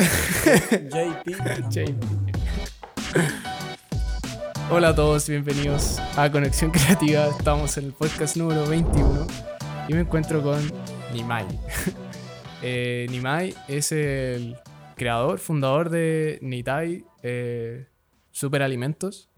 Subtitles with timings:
[0.00, 1.70] JP.
[1.70, 1.94] JP.
[4.70, 7.26] Hola a todos, bienvenidos a Conexión Creativa.
[7.26, 9.26] Estamos en el podcast número 21
[9.88, 10.60] y me encuentro con
[11.12, 11.46] Nimai.
[12.62, 14.54] Eh, Nimai es el
[14.94, 17.86] creador, fundador de Nitai eh,
[18.30, 19.30] Superalimentos.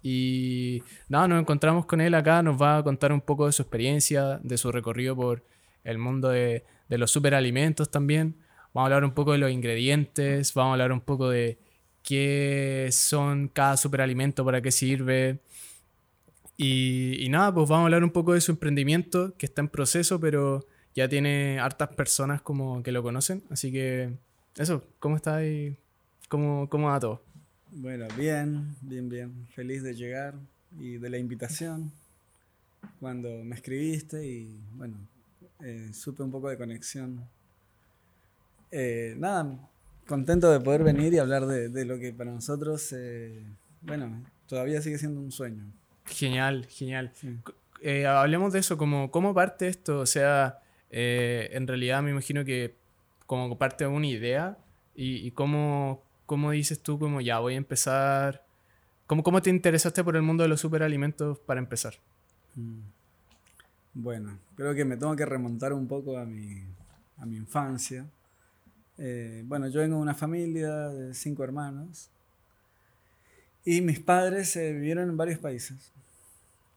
[0.00, 3.62] Y nada, nos encontramos con él acá, nos va a contar un poco de su
[3.62, 5.44] experiencia, de su recorrido por
[5.82, 8.41] el mundo de, de los superalimentos también.
[8.74, 11.58] Vamos a hablar un poco de los ingredientes, vamos a hablar un poco de
[12.02, 15.40] qué son cada superalimento, para qué sirve.
[16.56, 19.68] Y, y, nada, pues vamos a hablar un poco de su emprendimiento, que está en
[19.68, 23.42] proceso, pero ya tiene hartas personas como que lo conocen.
[23.50, 24.12] Así que
[24.56, 25.76] eso, ¿cómo está ahí?
[26.28, 27.22] ¿Cómo, cómo va todo?
[27.70, 29.46] Bueno, bien, bien, bien.
[29.54, 30.34] Feliz de llegar
[30.78, 31.90] y de la invitación.
[33.00, 34.96] Cuando me escribiste y bueno,
[35.60, 37.26] eh, supe un poco de conexión.
[38.72, 39.58] Eh, nada,
[40.06, 43.44] contento de poder venir y hablar de, de lo que para nosotros, eh,
[43.82, 45.64] bueno, todavía sigue siendo un sueño.
[46.06, 47.12] Genial, genial.
[47.14, 47.38] Sí.
[47.82, 50.00] Eh, hablemos de eso, como, ¿cómo parte esto?
[50.00, 50.58] O sea,
[50.90, 52.74] en realidad me imagino que
[53.26, 54.58] como parte de una idea
[54.94, 58.44] y, y cómo, cómo, dices tú como ya voy a empezar,
[59.06, 61.94] ¿cómo, cómo te interesaste por el mundo de los superalimentos para empezar?
[62.54, 62.80] Mm.
[63.94, 66.62] Bueno, creo que me tengo que remontar un poco a mi,
[67.18, 68.06] a mi infancia.
[69.04, 72.08] Eh, bueno, yo vengo de una familia de cinco hermanos
[73.64, 75.90] y mis padres eh, vivieron en varios países.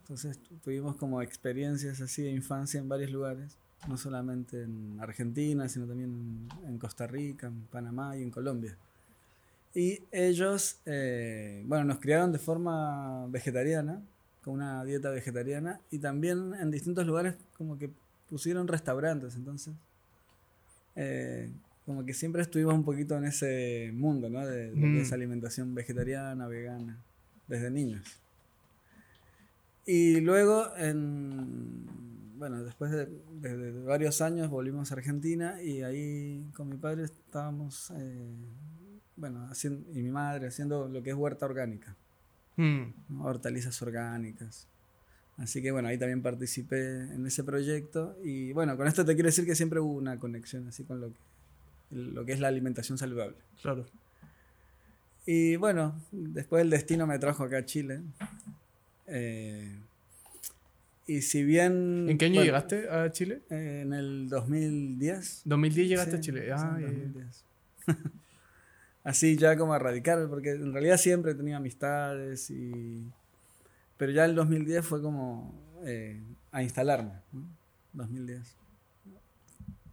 [0.01, 3.55] Entonces tuvimos como experiencias así de infancia en varios lugares,
[3.87, 8.75] no solamente en Argentina, sino también en Costa Rica, en Panamá y en Colombia.
[9.75, 14.01] Y ellos, eh, bueno, nos criaron de forma vegetariana,
[14.43, 17.91] con una dieta vegetariana, y también en distintos lugares como que
[18.27, 19.75] pusieron restaurantes, entonces
[20.95, 21.51] eh,
[21.85, 24.45] como que siempre estuvimos un poquito en ese mundo, ¿no?
[24.45, 24.97] De, de mm.
[24.97, 26.97] esa alimentación vegetariana, vegana,
[27.47, 28.21] desde niños.
[29.85, 31.85] Y luego, en,
[32.37, 33.05] bueno, después de,
[33.39, 38.35] de, de, varios años volvimos a Argentina y ahí con mi padre estábamos, eh,
[39.15, 41.95] bueno, haciendo, y mi madre haciendo lo que es huerta orgánica,
[42.55, 42.83] mm.
[43.09, 43.25] ¿no?
[43.25, 44.67] hortalizas orgánicas.
[45.37, 49.27] Así que bueno, ahí también participé en ese proyecto y bueno, con esto te quiero
[49.27, 51.19] decir que siempre hubo una conexión así con lo que,
[51.91, 53.37] lo que es la alimentación saludable.
[53.61, 53.85] Claro.
[55.25, 58.01] Y bueno, después el destino me trajo acá a Chile.
[59.07, 59.79] Eh,
[61.07, 62.07] y si bien...
[62.09, 63.41] ¿En qué año bueno, llegaste a Chile?
[63.49, 65.41] Eh, en el 2010.
[65.45, 66.51] 2010 llegaste sí, a Chile.
[66.51, 67.43] Ah, sí, 2010.
[69.03, 73.05] Así ya como a radicar, porque en realidad siempre tenía amistades y...
[73.97, 75.53] Pero ya el 2010 fue como
[75.85, 76.21] eh,
[76.51, 77.45] a instalarme, ¿no?
[77.93, 78.55] 2010.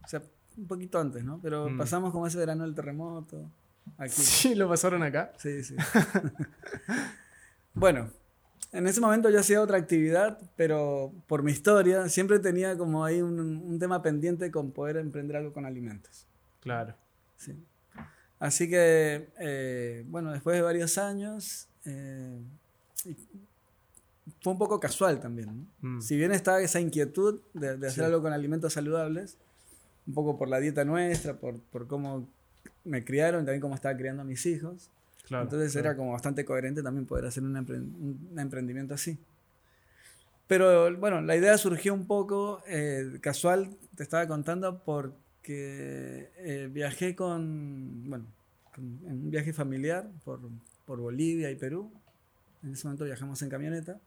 [0.03, 0.21] O sea,
[0.57, 1.39] un poquito antes, ¿no?
[1.41, 1.77] Pero mm.
[1.77, 3.49] pasamos como ese verano del terremoto.
[3.97, 4.13] Aquí.
[4.21, 5.33] Sí, lo pasaron acá.
[5.37, 5.75] Sí, sí.
[7.73, 8.09] bueno,
[8.71, 13.21] en ese momento yo hacía otra actividad, pero por mi historia siempre tenía como ahí
[13.21, 16.27] un, un tema pendiente con poder emprender algo con alimentos.
[16.59, 16.95] Claro.
[17.35, 17.53] Sí.
[18.43, 22.41] Así que, eh, bueno, después de varios años, eh,
[24.41, 25.69] fue un poco casual también.
[25.81, 25.89] ¿no?
[25.97, 26.01] Mm.
[26.01, 28.05] Si bien estaba esa inquietud de, de hacer sí.
[28.05, 29.37] algo con alimentos saludables,
[30.07, 32.27] un poco por la dieta nuestra, por, por cómo
[32.83, 34.89] me criaron, también cómo estaba criando a mis hijos.
[35.27, 35.89] Claro, Entonces claro.
[35.89, 39.17] era como bastante coherente también poder hacer un, empre un emprendimiento así.
[40.47, 47.15] Pero bueno, la idea surgió un poco eh, casual, te estaba contando, porque eh, viajé
[47.15, 48.25] con, bueno,
[48.75, 50.41] con, en un viaje familiar por,
[50.85, 51.89] por Bolivia y Perú.
[52.61, 53.99] En ese momento viajamos en camioneta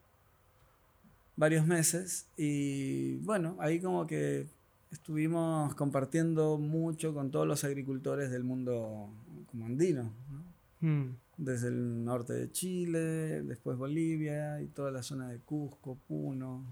[1.36, 4.46] varios meses y bueno, ahí como que
[4.90, 9.10] estuvimos compartiendo mucho con todos los agricultores del mundo
[9.50, 10.12] como andino.
[10.30, 10.88] ¿no?
[10.88, 11.16] Mm.
[11.36, 16.64] Desde el norte de Chile, después Bolivia y toda la zona de Cusco, Puno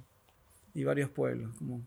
[0.72, 1.54] y varios pueblos.
[1.58, 1.82] Como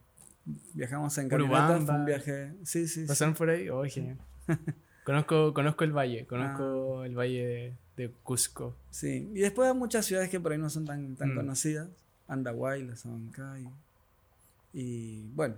[0.74, 2.54] viajamos en camioneta, fue un viaje.
[2.64, 3.06] Sí, sí.
[3.06, 3.38] ¿Pasaron sí.
[3.38, 3.70] por ahí?
[3.70, 4.18] Oh, genial.
[5.06, 7.06] conozco, conozco el valle, conozco ah.
[7.08, 8.76] el valle de, de, Cusco.
[8.92, 11.36] Sí, y después hay muchas ciudades que por ahí no son tan, tan mm.
[11.36, 11.90] conocidas.
[12.28, 13.68] Andahuay, La Sabancay.
[14.74, 15.56] Y bueno,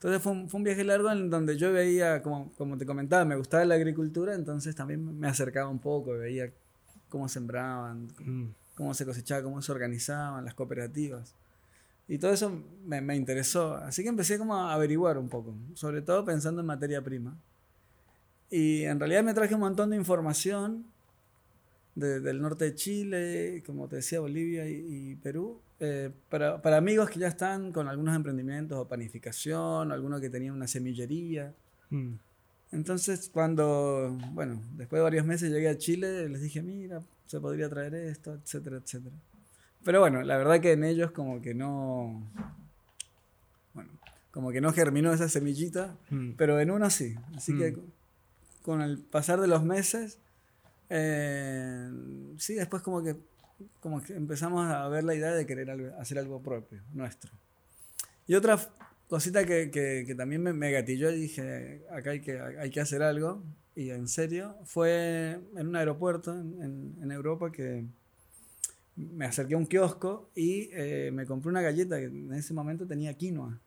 [0.00, 3.26] entonces fue un, fue un, viaje largo en donde yo veía, como, como te comentaba,
[3.26, 6.50] me gustaba la agricultura, entonces también me acercaba un poco, veía
[7.10, 8.54] cómo sembraban, mm.
[8.76, 11.34] cómo se cosechaba, cómo se organizaban las cooperativas.
[12.08, 12.50] Y todo eso
[12.82, 13.74] me, me, interesó.
[13.74, 17.38] Así que empecé como a averiguar un poco, sobre todo pensando en materia prima.
[18.48, 20.86] Y en realidad me traje un montón de información
[21.94, 26.76] de, del norte de Chile, como te decía, Bolivia y, y Perú, eh, para, para,
[26.76, 31.54] amigos que ya están con algunos emprendimientos o panificación, o algunos que tenían una semillería.
[31.88, 32.14] Mm.
[32.72, 37.68] Entonces, cuando, bueno, después de varios meses llegué a Chile, les dije, mira, se podría
[37.68, 39.16] traer esto, etcétera, etcétera.
[39.82, 42.22] Pero bueno, la verdad que en ellos como que no,
[43.72, 43.90] bueno,
[44.30, 46.32] como que no germinó esa semillita, mm.
[46.32, 47.14] pero en uno sí.
[47.34, 47.80] Así que mm.
[48.62, 50.18] con el pasar de los meses,
[50.90, 51.90] eh,
[52.36, 53.16] sí, después como que,
[53.80, 57.32] como que empezamos a ver la idea de querer hacer algo propio, nuestro.
[58.26, 58.58] Y otra
[59.08, 63.02] cosita que, que, también me, me, gatilló y dije, acá hay que, hay que hacer
[63.02, 63.42] algo,
[63.74, 67.84] y en serio, fue en un aeropuerto en, en, Europa que
[68.96, 72.86] me acerqué a un kiosco y eh, me compré una galleta que en ese momento
[72.86, 73.58] tenía quinoa.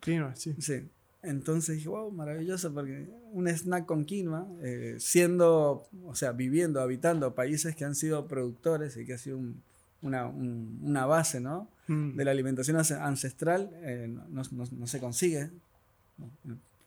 [0.00, 0.54] Quinoa, sí.
[0.58, 0.88] Sí.
[1.26, 7.34] Entonces dije, wow, maravilloso, porque un snack con quinoa, eh, siendo, o sea, viviendo, habitando
[7.34, 9.60] países que han sido productores y que ha sido un,
[10.02, 11.68] una, una base ¿no?
[11.88, 12.16] Mm.
[12.16, 15.50] de la alimentación ancestral, eh, no, no, se consigue.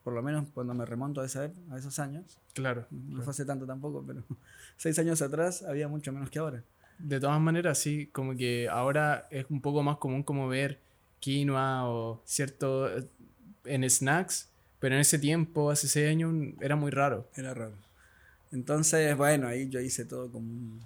[0.03, 2.37] Por lo menos cuando me remonto a, esa, a esos años.
[2.53, 2.85] Claro.
[2.89, 4.23] No fue hace tanto tampoco, pero
[4.77, 6.63] seis años atrás había mucho menos que ahora.
[6.97, 10.79] De todas maneras, sí, como que ahora es un poco más común como ver
[11.19, 12.89] quinoa o cierto
[13.65, 17.27] en snacks, pero en ese tiempo, hace seis años, era muy raro.
[17.35, 17.75] Era raro.
[18.51, 20.79] Entonces, bueno, ahí yo hice todo como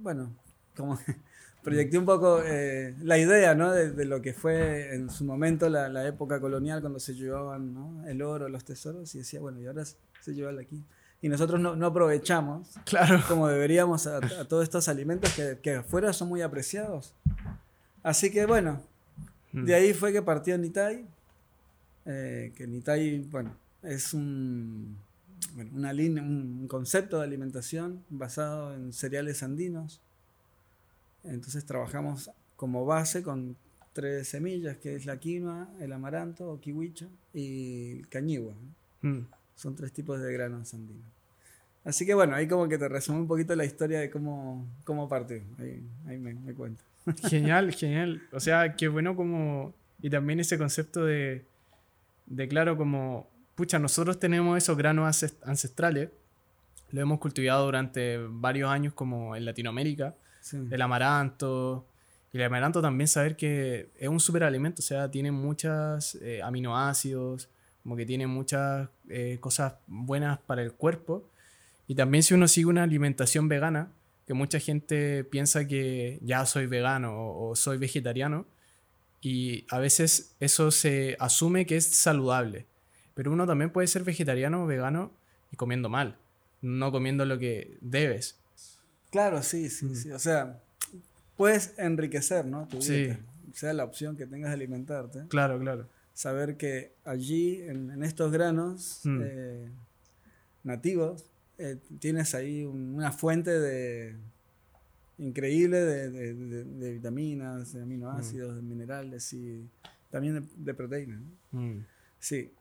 [0.00, 0.34] bueno,
[0.76, 0.98] como
[1.62, 3.72] proyecté un poco eh, la idea ¿no?
[3.72, 8.06] de, lo que fue en su momento la, época colonial cuando se llevaban ¿no?
[8.06, 10.82] el oro, los tesoros, y decía, bueno, y ahora se lleva aquí.
[11.22, 13.20] Y nosotros no, no aprovechamos claro.
[13.28, 17.14] como deberíamos a, todos estos alimentos que, que, afuera son muy apreciados.
[18.02, 18.82] Así que bueno,
[19.52, 19.64] mm.
[19.66, 21.06] de ahí fue que partió Nitai,
[22.10, 24.96] eh, que Nitai, bueno, es un,
[25.54, 30.00] bueno, una línea, un concepto de alimentación basado en cereales andinos
[31.24, 33.56] entonces trabajamos como base con
[33.92, 38.54] tres semillas, que es la quinoa, el amaranto o kiwicha y el cañigua.
[39.02, 39.20] Mm.
[39.54, 41.04] Son tres tipos de granos andinos.
[41.84, 45.08] Así que bueno, ahí como que te resumo un poquito la historia de cómo, cómo
[45.08, 45.42] partió.
[45.58, 46.84] Ahí, ahí me, me, cuento.
[47.28, 48.22] Genial, genial.
[48.32, 49.74] O sea, qué bueno como...
[50.02, 51.44] Y también ese concepto de,
[52.30, 56.08] de claro, como, pucha, nosotros tenemos esos granos ancestrales,
[56.90, 60.14] lo hemos cultivado durante varios años como en Latinoamérica,
[60.70, 61.86] el amaranto.
[62.32, 67.48] Y el amaranto también saber que es un superalimento, o sea, tiene muchos eh, aminoácidos,
[67.82, 71.28] como que tiene muchas eh, cosas buenas para el cuerpo.
[71.88, 73.90] Y también si uno sigue una alimentación vegana,
[74.26, 78.46] que mucha gente piensa que ya soy vegano o, soy vegetariano,
[79.20, 82.66] y a veces eso se asume que es saludable.
[83.14, 85.12] Pero uno también puede ser vegetariano o vegano
[85.52, 86.16] y comiendo mal,
[86.62, 88.38] no comiendo lo que debes.
[89.10, 89.94] Claro, sí, sí, mm.
[89.94, 90.12] sí.
[90.12, 90.60] O sea,
[91.36, 92.66] puedes enriquecer, ¿no?
[92.68, 93.20] Tu dieta.
[93.52, 95.26] Sea la opción que tengas de alimentarte.
[95.28, 95.88] Claro, claro.
[96.14, 99.20] Saber que allí, en, estos granos mm.
[99.24, 99.70] eh,
[100.62, 101.24] nativos,
[101.58, 104.16] eh, tienes ahí una fuente de
[105.20, 108.56] increíble de, vitaminas, de aminoácidos, mm.
[108.56, 109.68] de minerales y
[110.10, 111.20] también de, proteínas.
[112.18, 112.52] Sí.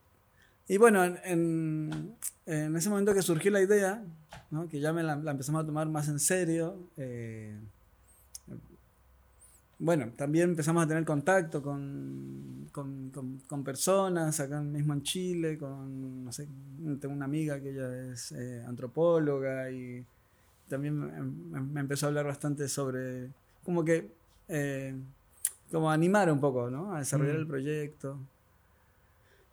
[0.68, 2.16] Y bueno, en,
[2.46, 4.04] en, ese momento que surgió la idea,
[4.52, 4.68] ¿no?
[4.68, 7.58] que ya me la, empezamos a tomar más en serio, eh,
[9.80, 13.10] bueno, también empezamos a tener contacto con, con,
[13.48, 16.50] con, personas acá mismo en Chile, con, no sé,
[17.00, 20.06] tengo una amiga que ella es eh, antropóloga y
[20.70, 23.30] también me, empezó a hablar bastante sobre,
[23.64, 24.12] como que,
[24.48, 24.96] eh,
[25.72, 26.94] como animar un poco, ¿no?
[26.96, 27.40] A desarrollar mm.
[27.40, 28.20] el proyecto.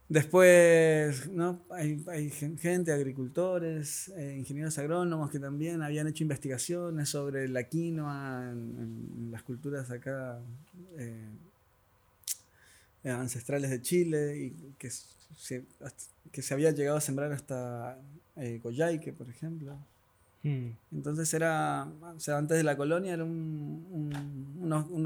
[0.09, 1.63] Después, ¿no?
[1.71, 8.51] Hay, hay gente, agricultores, eh, ingenieros agrónomos que también habían hecho investigaciones sobre la quinoa
[8.53, 10.39] en, las culturas acá
[10.97, 11.29] eh,
[13.03, 15.65] ancestrales de Chile y que se,
[16.31, 17.99] que se había llegado a sembrar hasta
[18.37, 19.77] eh, Coyhaique, por ejemplo.
[20.43, 20.71] Hmm.
[20.93, 24.13] Entonces era, o sea, antes de la colonia era un,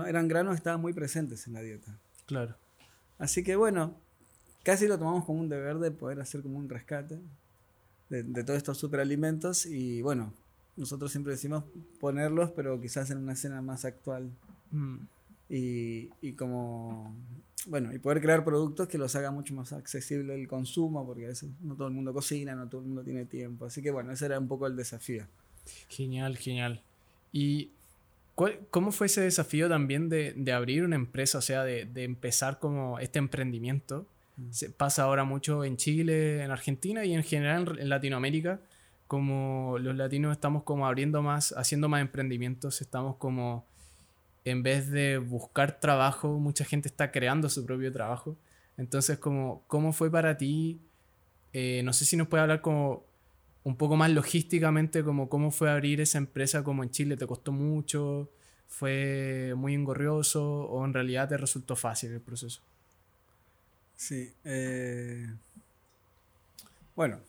[0.07, 1.97] eran granos que estaban muy presentes en la dieta.
[2.27, 2.57] Claro.
[3.19, 3.95] Así que bueno,
[4.63, 7.19] casi lo tomamos como un deber de poder hacer como un rescate
[8.09, 10.33] de, todos estos superalimentos y bueno,
[10.77, 11.65] nosotros siempre decimos
[12.01, 14.31] ponerlos, pero quizás en una escena más actual.
[14.73, 14.97] Mm.
[15.49, 17.15] Y, y, como,
[17.67, 21.29] bueno, y poder crear productos que los haga mucho más accesible el consumo, porque a
[21.29, 23.67] veces no todo el mundo cocina, no todo el mundo tiene tiempo.
[23.67, 25.25] Así que bueno, ese era un poco el desafío.
[25.89, 26.83] Genial, genial.
[27.33, 27.71] ¿Y
[28.71, 32.59] cómo fue ese desafío también de, de, abrir una empresa, o sea, de, de empezar
[32.59, 34.07] como este emprendimiento?
[34.51, 38.61] Se pasa ahora mucho en Chile, en Argentina y en general en Latinoamérica.
[39.07, 43.67] Como los latinos estamos como abriendo más, haciendo más emprendimientos, estamos como,
[44.45, 48.37] en vez de buscar trabajo, mucha gente está creando su propio trabajo.
[48.77, 50.81] Entonces, como, ¿cómo fue para ti
[51.53, 53.05] eh, no sé si nos puede hablar como
[53.65, 57.53] un poco más logísticamente, como cómo fue abrir esa empresa como en Chile, ¿te costó
[57.53, 58.31] mucho?
[58.69, 62.63] ¿Fue muy engorrioso o en realidad te resultó fácil el proceso?
[63.97, 64.33] Sí.
[64.45, 65.27] Eh,
[66.95, 67.21] bueno,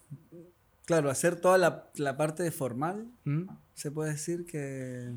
[0.86, 3.50] claro, hacer toda la, parte formal, ¿Mm?
[3.74, 5.12] se puede decir que,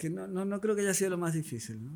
[0.00, 1.92] que no, no, creo que haya sido lo más difícil, ¿no?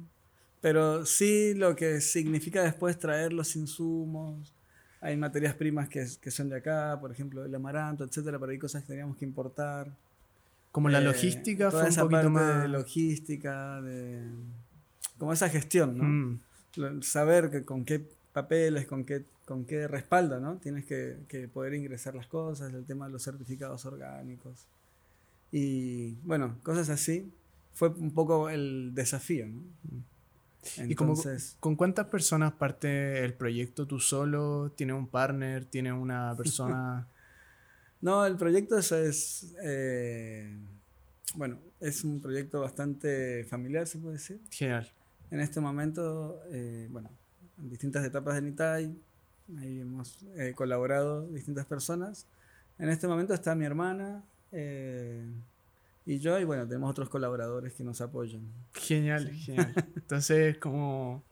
[0.61, 4.55] Pero sí lo que significa después traer los insumos,
[5.01, 8.59] hay materias primas que, que, son de acá, por ejemplo, el amaranto, etcétera, pero hay
[8.59, 9.91] cosas que teníamos que importar.
[10.71, 12.63] Como la eh, logística fue un poquito más.
[12.63, 14.23] De logística, de.
[15.17, 16.05] Como esa gestión, ¿no?
[16.05, 17.03] Mm.
[17.03, 20.57] Saber que con qué papeles, con qué, con qué respaldo, ¿no?
[20.57, 24.67] Tienes que, que, poder ingresar las cosas, el tema de los certificados orgánicos.
[25.53, 27.31] Y bueno, cosas así.
[27.75, 29.63] Fue un poco el desafío, ¿no?
[30.87, 31.15] ¿Y como,
[31.61, 33.87] con cuántas personas parte el proyecto?
[33.87, 34.73] ¿Tú solo?
[34.75, 35.65] ¿Tienes un partner?
[35.65, 37.07] ¿Tienes una persona?
[38.01, 40.57] no, el proyecto es, eh,
[41.35, 44.41] bueno, es un proyecto bastante familiar, se puede decir.
[44.51, 44.91] Genial.
[45.31, 47.11] En este momento, eh, bueno,
[47.59, 48.97] en distintas etapas de NITAI,
[49.59, 52.27] ahí hemos eh, colaborado distintas personas.
[52.79, 54.25] En este momento está mi hermana,
[56.07, 58.43] y yo, y bueno, tenemos otros colaboradores que nos apoyan.
[58.75, 59.73] Genial, genial.
[59.97, 61.25] Entonces, como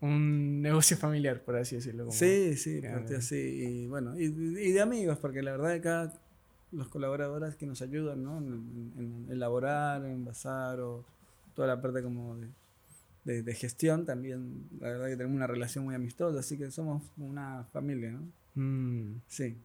[0.00, 2.10] un negocio familiar, por así decirlo.
[2.10, 2.80] sí, sí,
[3.16, 3.36] así.
[3.36, 6.12] Y bueno, y, de amigos, porque la verdad acá
[6.70, 8.38] los colaboradores que nos ayudan, ¿no?
[8.38, 11.04] En, elaborar, en envasar o
[11.54, 12.36] toda la parte como
[13.24, 17.02] de, de, gestión también, la verdad que tenemos una relación muy amistosa, así que somos
[17.18, 18.22] una familia, ¿no?
[18.54, 19.20] Mm.
[19.26, 19.56] Sí.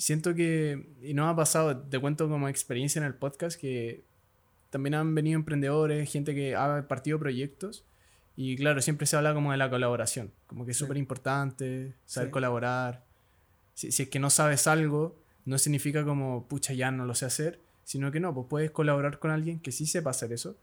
[0.00, 4.02] Siento que, y no ha pasado, te cuento como experiencia en el podcast, que
[4.70, 7.84] también han venido emprendedores, gente que ha partido proyectos.
[8.34, 12.30] Y claro, siempre se habla como de la colaboración, como que es súper importante saber
[12.30, 13.04] colaborar.
[13.74, 17.60] Si, es que no sabes algo, no significa como, pucha, ya no lo sé hacer,
[17.84, 20.56] sino que no, pues puedes colaborar con alguien que sí sepa hacer eso.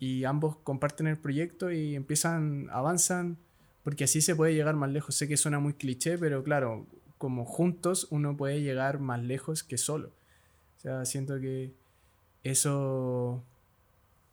[0.00, 3.38] Y ambos comparten el proyecto y empiezan, avanzan,
[3.84, 5.14] porque así se puede llegar más lejos.
[5.14, 6.88] Sé que suena muy cliché, pero claro,
[7.24, 10.08] como juntos uno puede llegar más lejos que solo.
[10.76, 11.72] O sea, siento que
[12.42, 13.42] eso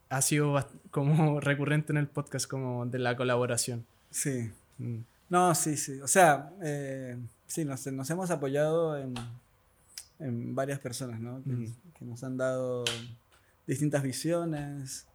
[0.09, 0.57] ha sido
[0.91, 3.85] como recurrente en el podcast, como de la colaboración.
[4.09, 4.51] Sí.
[4.77, 4.97] Mm.
[5.29, 6.01] No, sí, sí.
[6.01, 7.17] O sea, eh,
[7.47, 9.15] sí, nos, hemos apoyado en,
[10.53, 11.41] varias personas, ¿no?
[11.45, 12.83] Que, nos han dado
[13.65, 15.05] distintas visiones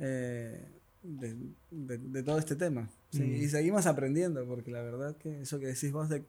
[0.00, 0.66] eh,
[1.04, 2.90] de, todo este tema.
[3.12, 6.24] Y seguimos aprendiendo, porque la verdad que eso que decís vos de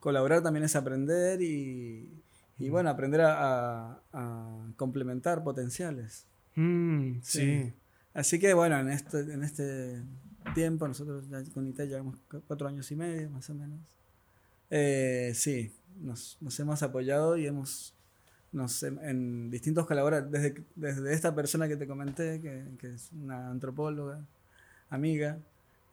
[0.00, 2.10] colaborar también es aprender y,
[2.58, 4.00] bueno, aprender a,
[4.76, 6.26] complementar potenciales.
[6.56, 7.72] Mm, sí.
[8.12, 10.02] Así que bueno, en este, en este
[10.54, 13.78] tiempo, nosotros con ITA llevamos cuatro años y medio, más o menos.
[14.70, 17.94] Eh, sí, nos, hemos apoyado y hemos
[18.52, 23.48] nos, en, distintos colaboradores, desde, desde esta persona que te comenté, que, que es una
[23.48, 24.24] antropóloga,
[24.88, 25.38] amiga,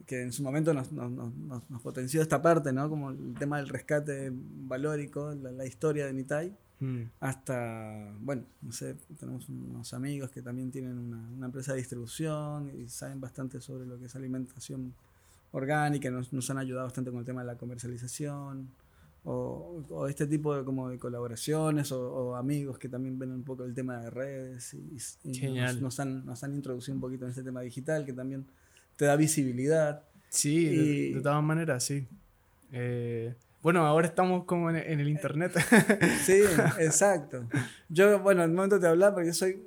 [0.06, 1.34] que en su momento nos, nos,
[1.70, 2.90] nos, potenció esta parte, ¿no?
[2.90, 7.02] Como el tema del rescate valórico, la, historia de Nitai, mm.
[7.20, 12.72] hasta, bueno, no sé, tenemos unos amigos que también tienen una, una, empresa de distribución
[12.80, 14.94] y saben bastante sobre lo que es alimentación
[15.52, 18.70] orgánica, nos, nos han ayudado bastante con el tema de la comercialización.
[19.30, 23.66] O, o, este tipo de, como de colaboraciones o, amigos que también ven un poco
[23.66, 24.98] el tema de redes y,
[25.82, 28.46] nos, han, nos han introducido un poquito en este tema digital que también
[28.98, 30.04] te da visibilidad.
[30.30, 32.06] Sí, de, todas maneras, sí.
[32.72, 35.54] Eh, bueno, ahora estamos como en, el internet.
[36.26, 36.42] sí,
[36.80, 37.48] exacto.
[37.88, 39.62] Yo, bueno, en el momento de hablar, porque yo soy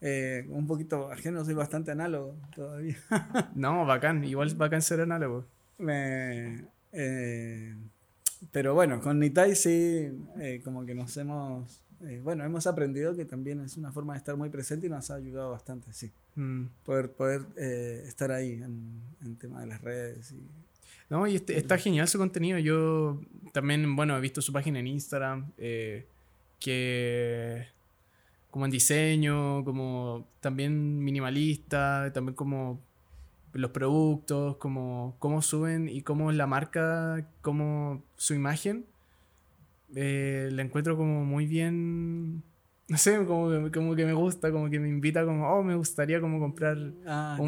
[0.00, 2.96] eh, un poquito ajeno, soy bastante análogo todavía.
[3.54, 5.46] no, bacán, igual bacán ser análogo.
[5.78, 7.74] Me, eh,
[8.50, 10.10] pero bueno, con Nitai sí,
[10.64, 14.36] como que nos hemos eh, bueno, hemos aprendido que también es una forma de estar
[14.36, 16.10] muy presente y nos ha ayudado bastante, sí.
[16.34, 16.66] Mm.
[16.84, 20.32] Poder, poder eh, estar ahí en, el tema de las redes.
[20.32, 20.42] Y,
[21.10, 22.58] no, y este, está genial su contenido.
[22.58, 23.20] Yo
[23.52, 26.06] también, bueno, he visto su página en Instagram, eh,
[26.58, 27.66] que
[28.50, 32.80] como en diseño, como también minimalista, también como
[33.52, 38.86] los productos, como cómo suben y cómo la marca, como su imagen
[39.94, 42.42] eh, la encuentro como muy bien.
[42.88, 46.20] No sé, como, como que me gusta, como que me invita, como, oh, me gustaría
[46.20, 47.38] como comprar ah,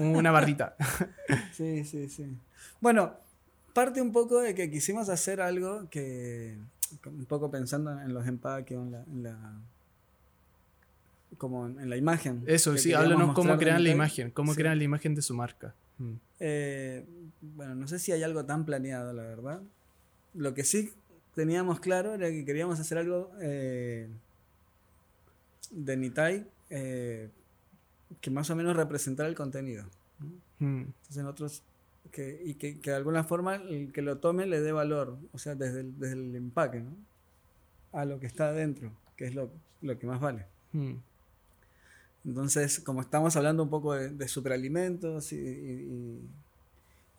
[0.00, 0.76] una barrita.
[1.52, 2.38] sí, sí, sí.
[2.80, 3.12] Bueno,
[3.74, 6.56] parte un poco de que quisimos hacer algo que,
[7.04, 9.60] un poco pensando en los empaques, en la,
[11.36, 12.44] como en la imagen.
[12.46, 15.74] Eso, sí, háblanos cómo crean la imagen, cómo crean la imagen de su marca.
[15.98, 16.14] Mm.
[16.40, 17.04] Eh,
[17.40, 19.60] bueno, no sé si hay algo tan planeado, la verdad.
[20.34, 20.92] Lo que sí
[21.38, 24.08] teníamos claro era que queríamos hacer algo eh,
[25.70, 27.28] de Nitai eh,
[28.20, 29.84] que más o menos representara el contenido.
[30.58, 30.80] Mm.
[30.80, 31.62] Entonces nosotros,
[32.10, 35.54] que, y que, de alguna forma el que lo tome le dé valor, o sea,
[35.54, 36.96] desde el, desde el empaque, ¿no?
[37.92, 40.44] a lo que está adentro, que es lo, lo que más vale.
[40.72, 40.94] Mm.
[42.24, 46.20] Entonces, como estamos hablando un poco de, superalimentos y,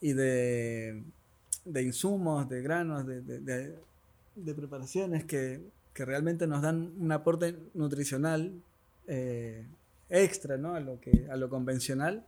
[0.01, 1.03] y, de,
[1.63, 3.79] de, insumos, de granos, de,
[4.43, 5.61] de preparaciones que,
[5.93, 8.61] que, realmente nos dan un aporte nutricional
[9.07, 9.67] eh,
[10.09, 10.75] extra ¿no?
[10.75, 12.25] a, lo que, a lo convencional,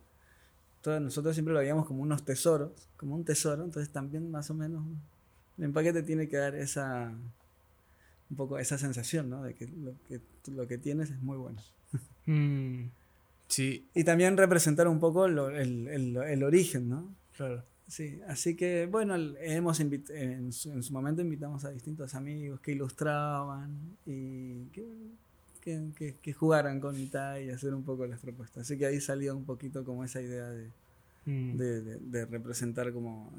[0.80, 4.54] todos nosotros siempre lo veíamos como unos tesoros, como un tesoro, entonces también más o
[4.54, 4.84] menos
[5.58, 7.12] el empaque te tiene que dar esa
[8.32, 9.42] un poco esa sensación, ¿no?
[9.42, 11.60] De que lo que, lo que tienes es muy bueno.
[12.24, 12.90] Mm,
[13.48, 13.88] sí.
[13.94, 15.36] Y también representar un poco el,
[15.88, 17.12] el, el, origen, ¿no?
[17.36, 17.64] Claro.
[17.92, 22.72] Sí, así que bueno, hemos en su, en, su, momento invitamos a distintos amigos que
[22.72, 24.86] ilustraban y que,
[25.60, 28.62] que, que, jugaran con Itai y hacer un poco las propuestas.
[28.62, 30.70] Así que ahí salió un poquito como esa idea de,
[31.26, 31.56] mm.
[31.58, 33.30] de, de, representar como,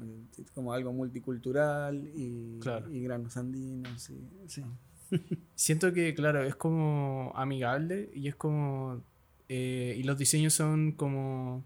[0.54, 2.60] como algo multicultural y,
[2.92, 4.08] y granos andinos.
[4.08, 4.62] Y, sí.
[5.56, 9.02] Siento que, claro, es como amigable y es como...
[9.48, 11.64] Eh, y los diseños son como...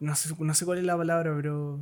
[0.00, 1.80] No sé, no sé cuál es la palabra, pero...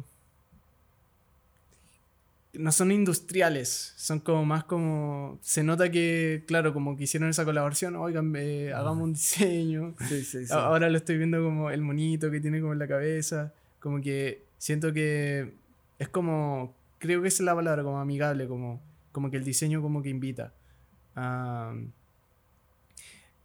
[2.52, 5.38] No son industriales, son como más como...
[5.42, 9.94] Se nota que, claro, como que hicieron esa colaboración, oigan, eh, hagamos un diseño.
[10.50, 13.52] Ahora lo estoy viendo como el monito que tiene como en la cabeza.
[13.80, 15.54] Como que siento que
[15.99, 16.75] es como...
[16.99, 18.80] Creo que esa es la palabra, como amigable, como
[19.14, 20.52] como que el diseño como que invita.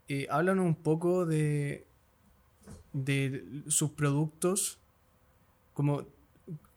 [0.07, 1.85] Eh, háblanos un poco de,
[2.93, 4.79] de sus productos,
[5.73, 6.05] como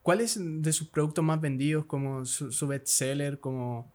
[0.02, 3.90] cuáles de sus productos más vendidos, como su, su bestseller, como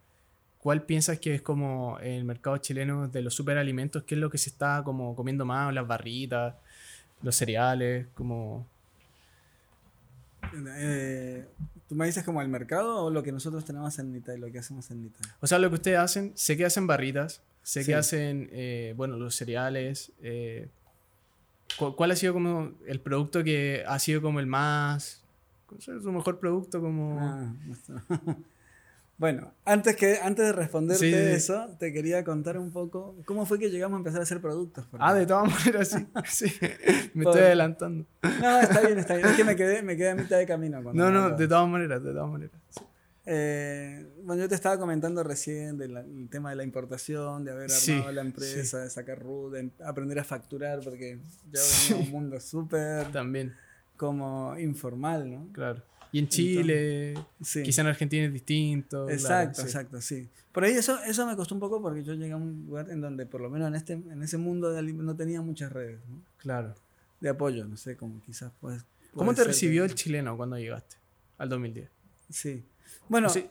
[0.59, 4.37] cuál piensas que es como el mercado chileno de los superalimentos, qué es lo que
[4.37, 6.55] se está como comiendo más, las barritas,
[7.21, 8.67] los cereales, como...
[10.77, 11.45] Eh,
[11.87, 14.51] ¿Tú me dices como el mercado o lo que nosotros tenemos en Nita y lo
[14.51, 15.19] que hacemos en Nita?
[15.39, 19.17] O sea, lo que ustedes hacen, sé que hacen barritas, sé que hacen, eh, bueno,
[19.17, 20.11] los cereales.
[20.21, 20.67] Eh,
[21.77, 25.23] ¿Cuál ha sido como el producto que ha sido como el más,
[25.79, 27.19] su mejor producto como...
[27.19, 27.53] Ah,
[29.17, 33.71] Bueno, antes, que, antes de responderte eso, te quería contar un poco cómo fue que
[33.71, 34.85] llegamos a empezar a hacer productos.
[34.99, 36.05] Ah, de todas maneras, sí.
[36.27, 36.53] sí.
[37.15, 38.05] Me estoy adelantando.
[38.21, 39.27] No, está bien, está bien.
[39.27, 40.81] Es que me quedé, me quedé a mitad de camino.
[40.93, 42.55] No, no, de todas maneras, de todas maneras.
[43.29, 48.11] Eh, bueno, yo te estaba comentando recién del tema de la importación, de haber armado
[48.13, 51.19] la empresa, de sacar RUD, de aprender a facturar, porque
[51.51, 51.59] ya
[51.89, 53.11] venía un mundo súper...
[53.11, 53.53] También.
[53.97, 55.49] Como informal, ¿no?
[55.51, 55.83] Claro.
[56.13, 57.15] Y en Chile,
[57.63, 59.09] quizá en Argentina es distinto.
[59.09, 60.29] Exacto, exacto, sí.
[60.53, 63.01] Por ahí eso, eso me costó un poco porque yo llegué a un lugar en
[63.01, 65.99] donde por lo menos en, este, en ese mundo de no tenía muchas redes.
[66.07, 66.21] ¿no?
[66.37, 66.75] Claro.
[67.19, 68.85] De apoyo, no sé, como quizás pues...
[69.13, 70.95] ¿Cómo te recibió el chileno cuando llegaste
[71.37, 71.89] al 2010?
[72.29, 72.63] Sí.
[73.09, 73.49] Bueno, sí,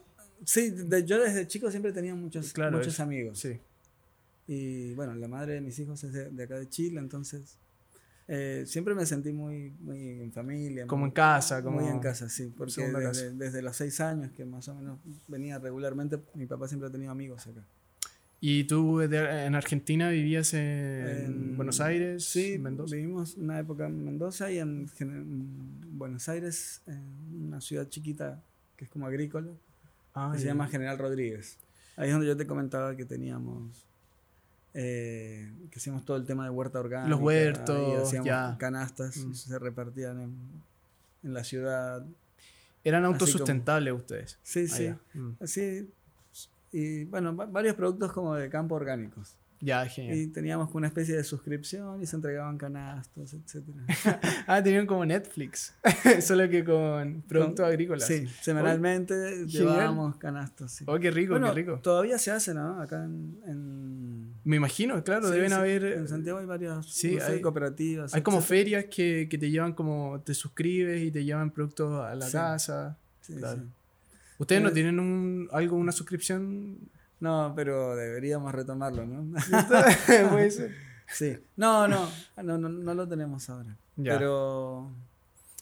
[1.04, 3.38] yo desde chico siempre tenía muchos, muchos amigos.
[3.38, 3.61] Sí.
[4.46, 7.59] Y bueno, la madre de mis hijos es de acá de Chile, entonces
[8.28, 10.87] eh, siempre me sentí muy, muy en familia.
[10.87, 11.80] Como en casa, como...
[11.80, 12.52] Muy en casa, sí.
[12.56, 12.82] Porque
[13.35, 17.12] desde, los seis años que más o menos venía regularmente, mi papá siempre ha tenido
[17.12, 17.64] amigos acá.
[18.40, 22.24] ¿Y tú en Argentina vivías en, Buenos Aires?
[22.24, 22.94] Sí, Mendoza?
[22.94, 24.90] vivimos una época en Mendoza y en,
[25.92, 28.42] Buenos Aires, en una ciudad chiquita
[28.76, 29.52] que es como agrícola,
[30.14, 31.58] ah, que se llama General Rodríguez.
[31.96, 33.86] Ahí es donde yo te comentaba que teníamos
[34.78, 37.08] eh, que hacíamos todo el tema de huerta orgánica.
[37.08, 39.32] Los huertos, hacíamos canastas, mm.
[39.32, 40.36] se repartían en,
[41.22, 42.04] en, la ciudad.
[42.84, 44.38] Eran autosustentables ustedes.
[44.42, 44.94] Sí, sí.
[45.14, 45.30] Mm.
[45.44, 45.90] Sí.
[46.72, 49.38] Y bueno, varios productos como de campo orgánicos.
[49.61, 50.19] Ya, genial.
[50.19, 53.64] Y teníamos una especie de suscripción y se entregaban canastos, etc.
[54.47, 55.75] ah, tenían como Netflix,
[56.21, 58.07] solo que con productos agrícolas.
[58.07, 60.73] Sí, semanalmente llevábamos canastos.
[60.73, 60.85] Sí.
[60.87, 61.81] Oh, qué rico, qué rico.
[61.83, 62.81] Todavía se hace, ¿no?
[62.81, 64.35] Acá en.
[64.45, 65.85] Me imagino, claro, deben haber.
[65.85, 68.14] En Santiago hay varias sí, hay, cooperativas.
[68.14, 70.21] Hay como ferias que, que, te llevan como.
[70.25, 72.99] Te suscribes y te llevan productos a la casa.
[73.23, 73.62] Sí, claro.
[74.38, 76.79] ¿Ustedes no tienen un, algo, una suscripción
[77.20, 79.38] no, pero deberíamos retomarlo, ¿no?
[81.09, 81.38] Sí.
[81.55, 82.09] No, no,
[82.42, 83.76] no, no, lo tenemos ahora.
[83.96, 84.90] Pero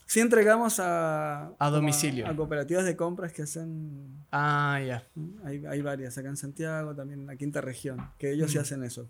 [0.07, 1.51] sí entregamos a...
[1.59, 2.27] A domicilio.
[2.27, 4.25] A, cooperativas de compras que hacen...
[4.31, 5.03] Ah, ya.
[5.43, 8.83] Hay, hay, varias acá en Santiago, también en la quinta región, que ellos sí hacen
[8.83, 9.07] eso.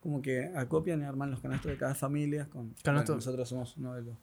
[0.00, 2.48] como que acopian y arman los canastos de cada familia.
[2.50, 4.16] Con, nosotros somos uno de los,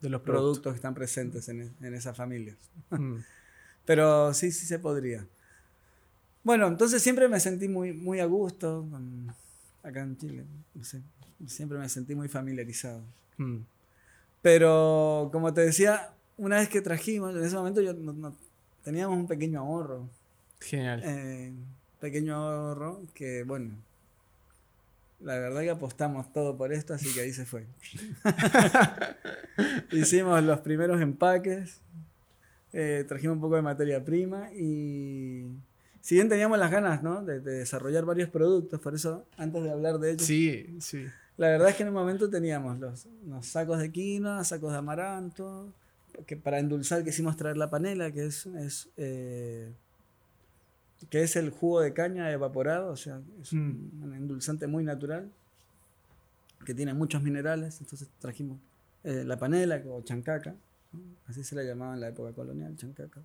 [0.00, 0.72] de los productos.
[0.72, 2.56] que están presentes en, en esas familias.
[2.90, 3.18] Mm.
[3.84, 5.24] Pero sí, sí se podría.
[6.46, 8.86] Bueno, entonces siempre me sentí muy, muy a gusto
[9.82, 10.44] acá en Chile.
[11.44, 13.02] siempre me sentí muy familiarizado.
[13.36, 13.62] Mm.
[14.42, 17.96] Pero como te decía, una vez que trajimos, en ese momento yo
[18.84, 20.08] teníamos un pequeño ahorro.
[20.60, 21.02] Genial.
[21.04, 21.52] Eh,
[21.98, 23.72] pequeño ahorro que, bueno,
[25.18, 27.66] la verdad que apostamos todo por esto, así que ahí se fue.
[29.90, 31.80] Hicimos los primeros empaques,
[32.72, 35.48] eh, trajimos un poco de materia prima y
[36.06, 37.24] si bien teníamos las ganas ¿no?
[37.24, 41.04] de, desarrollar varios productos, por eso antes de hablar de ellos, sí, sí.
[41.36, 43.08] la verdad es que en un momento teníamos los,
[43.40, 45.66] sacos de quinoa, sacos de amaranto,
[46.24, 49.72] que para endulzar quisimos traer la panela, que es, es eh,
[51.10, 54.14] que es el jugo de caña evaporado, o sea, es un, mm.
[54.14, 55.28] endulzante muy natural,
[56.64, 58.60] que tiene muchos minerales, entonces trajimos
[59.02, 60.54] eh, la panela o chancaca,
[61.26, 63.22] así se la llamaba en la época colonial, chancaca.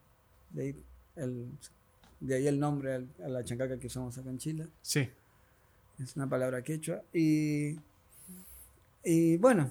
[0.49, 0.75] De ahí
[1.15, 1.45] el,
[2.21, 4.67] de ahí el nombre a la chancaca que usamos acá en Chile.
[4.81, 5.09] Sí.
[6.01, 7.03] Es una palabra quechua.
[7.11, 7.79] Y,
[9.03, 9.69] y bueno,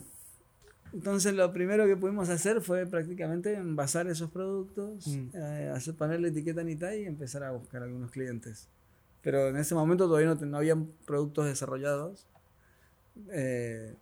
[0.93, 5.29] entonces lo primero que pudimos hacer fue prácticamente envasar esos productos, mm.
[5.35, 8.69] eh, hacer ponerle etiqueta Nitai y empezar a buscar algunos clientes.
[9.23, 12.27] Pero en ese momento todavía no, no habían productos desarrollados.
[13.31, 13.95] Eh,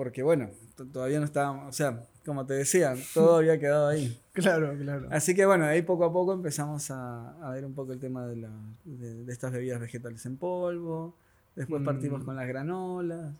[0.00, 0.48] porque bueno,
[0.94, 4.18] todavía no estábamos, o sea, como te decía, todo había quedado ahí.
[4.32, 5.08] Claro, claro.
[5.10, 8.26] Así que bueno, ahí poco a poco empezamos a, a ver un poco el tema
[8.26, 8.50] de, la,
[8.86, 11.14] de, estas bebidas vegetales en polvo,
[11.54, 12.24] después partimos mm.
[12.24, 13.34] con las granolas,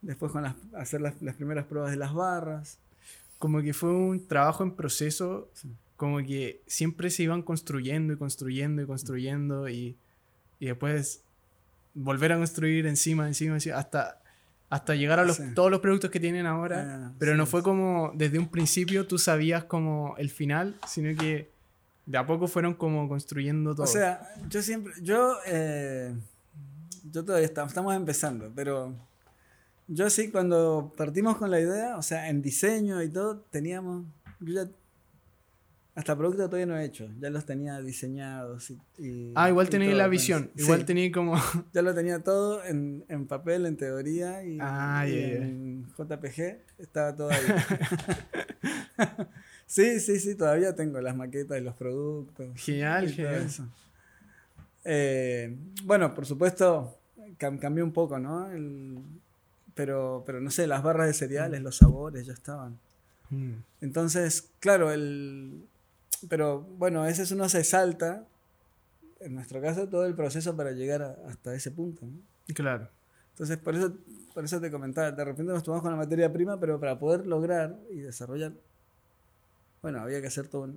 [0.00, 2.78] después con las, hacer las, las, primeras pruebas de las barras.
[3.38, 5.50] Como que fue un trabajo en proceso,
[5.98, 9.98] como que siempre se iban construyendo y construyendo y construyendo y,
[10.60, 11.20] y después
[11.92, 14.22] volver a construir encima, encima, encima, hasta
[14.68, 17.08] hasta llegar a los, todos los productos que tienen ahora.
[17.08, 21.50] Ah, pero no fue como desde un principio tú sabías como el final, sino que
[22.06, 23.84] de a poco fueron como construyendo todo.
[23.84, 26.14] O sea, yo siempre, yo, eh,
[27.10, 28.94] yo todavía estamos, estamos empezando, pero
[29.88, 34.04] yo sí cuando partimos con la idea, o sea, en diseño y todo, teníamos,
[34.40, 34.68] yo ya
[35.96, 38.70] hasta productos todavía no he hecho, ya los tenía diseñados.
[38.98, 41.34] Y, ah, igual tenía la visión, igual tenía como...
[41.72, 47.30] Ya lo tenía todo en, en papel, en teoría y, ah, en JPG, estaba todo
[47.30, 47.40] ahí.
[49.66, 52.48] sí, sí, sí, todavía tengo las maquetas de los productos.
[52.56, 53.48] Genial, genial.
[54.84, 56.98] Eh, bueno, por supuesto,
[57.38, 58.50] cambió un poco, ¿no?
[58.50, 58.98] El,
[59.74, 62.78] pero, pero no sé, las barras de cereales, los sabores ya estaban.
[63.30, 63.54] Mm.
[63.80, 65.64] Entonces, claro, el,
[66.28, 68.26] pero bueno, ese es uno se salta,
[69.20, 72.06] en nuestro caso, todo el proceso para llegar hasta ese punto.
[72.54, 72.88] Claro.
[73.30, 73.94] Entonces, por eso,
[74.32, 77.26] por eso te comentaba, de repente nos tomamos con la materia prima, pero para poder
[77.26, 78.52] lograr y desarrollar,
[79.82, 80.68] bueno, había que hacer toda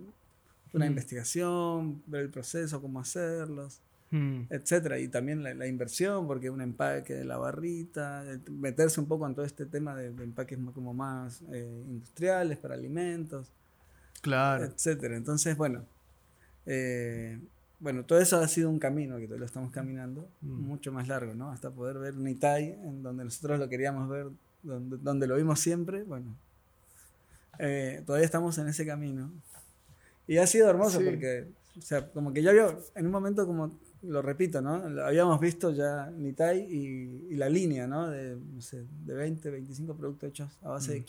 [0.74, 0.90] una mm.
[0.90, 3.82] investigación, ver el proceso, cómo hacerlos,
[4.12, 4.44] mm.
[4.50, 5.00] etcétera.
[5.00, 9.46] Y también la, inversión, porque un empaque de la barrita, meterse un poco en todo
[9.46, 13.54] este tema de, empaques como más eh, industriales para alimentos.
[14.22, 14.66] Claro.
[14.66, 15.16] Etcétera.
[15.16, 15.86] Entonces, bueno.
[16.66, 17.40] Eh,
[17.80, 20.48] bueno, todo eso ha sido un camino que lo estamos caminando, mm.
[20.50, 21.50] mucho más largo, ¿no?
[21.50, 24.28] Hasta poder ver Nitai, en donde nosotros lo queríamos ver,
[24.64, 26.36] donde, donde lo vimos siempre, bueno.
[27.58, 29.32] Eh, todavía estamos en ese camino.
[30.28, 33.72] Y ha sido hermoso porque, o sea, como que ya había, en un momento como,
[34.04, 34.76] lo repito, ¿no?
[35.04, 38.10] Habíamos visto ya Nitai y, y la línea, ¿no?
[38.10, 41.06] De, no sé, de 20, 25 productos hechos a base de mm.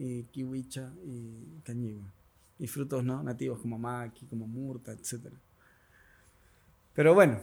[0.00, 2.10] Y kiwicha y cañigua.
[2.58, 3.22] Y frutos ¿no?
[3.22, 5.26] nativos como maqui, como murta, etc.
[6.94, 7.40] Pero bueno,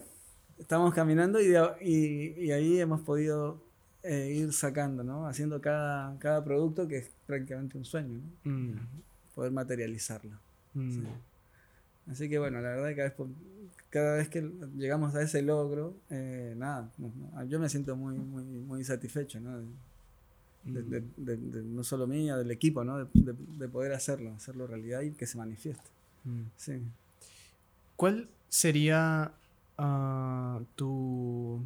[0.58, 3.62] estamos caminando y, y, ahí hemos podido
[4.02, 5.28] eh, ir sacando, ¿no?
[5.28, 8.52] haciendo cada, cada producto que es prácticamente un sueño, ¿no?
[8.52, 8.80] Mm.
[9.36, 10.38] poder materializarlo.
[10.74, 11.06] Mm.
[12.12, 13.38] Así que bueno, la verdad que cada vez,
[13.92, 14.42] cada vez que
[14.76, 16.90] llegamos a ese logro, eh, nada,
[17.48, 19.40] yo me siento muy, muy, muy satisfecho.
[19.40, 19.62] ¿no?
[20.68, 23.06] De, no solo mía, del equipo, ¿no?
[23.06, 25.90] de, poder hacerlo, hacerlo realidad y que se manifieste.
[26.24, 26.42] Mm.
[26.56, 26.82] Sí.
[27.96, 29.32] ¿Cuál sería
[29.80, 31.62] uh, tu...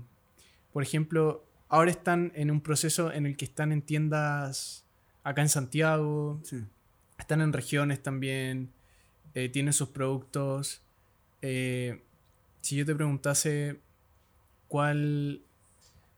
[0.72, 4.86] Por ejemplo, ahora están en un proceso en el que están en tiendas
[5.24, 6.42] acá en Santiago,
[7.18, 8.70] están en regiones también,
[9.34, 10.82] eh, tienen sus productos.
[11.42, 12.02] Eh,
[12.62, 13.80] si yo te preguntase
[14.68, 15.42] cuál,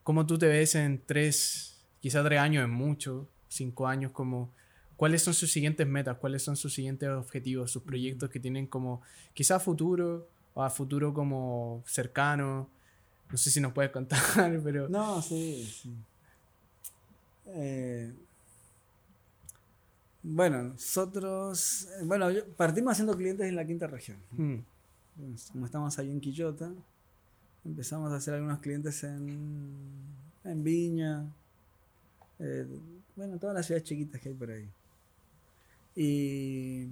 [0.04, 1.73] cómo tú te ves en tres
[2.04, 4.52] quizá tres años es mucho, cinco años como...
[4.98, 6.18] ¿Cuáles son sus siguientes metas?
[6.18, 7.72] ¿Cuáles son sus siguientes objetivos?
[7.72, 9.02] Sus proyectos que tienen como
[9.34, 12.70] quizá futuro o a futuro como cercano.
[13.32, 14.20] No sé si nos puedes contar,
[14.64, 14.90] pero...
[14.90, 15.96] No, sí, sí.
[17.48, 18.14] Eh,
[20.22, 24.18] bueno, nosotros, bueno, partimos haciendo clientes en la quinta región.
[24.32, 24.58] Mm.
[25.54, 26.70] Como estamos ahí en Quillota,
[27.64, 29.88] empezamos a hacer algunos clientes en,
[30.44, 31.26] en Viña,
[32.40, 32.68] eh,
[33.16, 34.70] bueno, todas las ciudades chiquitas que hay por ahí.
[35.96, 36.88] Y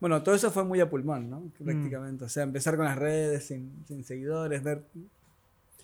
[0.00, 1.40] bueno, todo eso fue muy a pulmón, ¿no?
[1.40, 1.64] Mm.
[1.64, 2.24] Prácticamente.
[2.24, 4.84] O sea, empezar con las redes, sin, sin seguidores, ver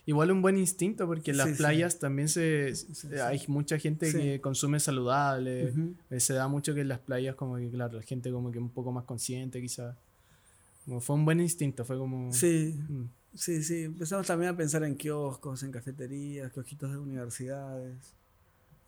[0.07, 2.75] Igual un buen instinto porque en las playas también se,
[3.23, 5.73] hay mucha gente que consume saludable.
[6.11, 8.59] Eh, se da mucho que en las playas como que, claro, la gente como que
[8.59, 9.97] un poco más consciente quizás.
[11.01, 12.31] fue un buen instinto, fue como...
[12.33, 13.05] Sí, mm.
[13.35, 13.85] sí, sí.
[13.85, 17.97] Empezamos también a pensar en kioscos, en cafeterías, kiosquitos de universidades.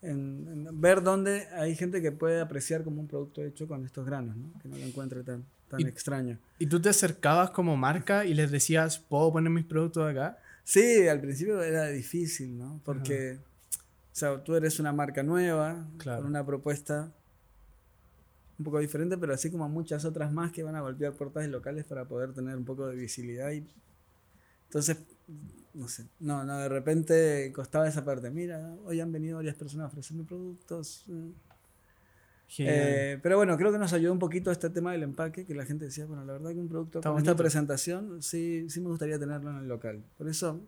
[0.06, 4.36] En, ver dónde hay gente que puede apreciar como un producto hecho con estos granos,
[4.36, 4.52] ¿no?
[4.60, 6.38] que no lo encuentre tan, tan extraño.
[6.58, 10.38] ¿Y tú te acercabas como marca y les decías, ¿puedo poner mis productos acá?
[10.64, 12.80] Sí, al principio era difícil, ¿no?
[12.84, 13.78] Porque, o
[14.12, 17.12] sea, tú eres una marca nueva, con una propuesta
[18.58, 21.84] un poco diferente, pero así como muchas otras más que van a golpear puertas locales
[21.84, 23.50] para poder tener un poco de visibilidad.
[23.52, 23.66] Y...
[24.64, 24.96] Entonces,
[25.76, 28.30] no sé, no, no, de repente costaba esa parte.
[28.30, 31.04] Mira, hoy han venido varias personas a ofrecerme productos.
[31.06, 31.30] Mm.
[32.58, 35.66] Eh, pero bueno, creo que nos ayudó un poquito este tema del empaque, que la
[35.66, 39.18] gente decía, bueno, la verdad que un producto con esta presentación sí, sí me gustaría
[39.18, 40.02] tenerlo en el local.
[40.16, 40.60] Por eso,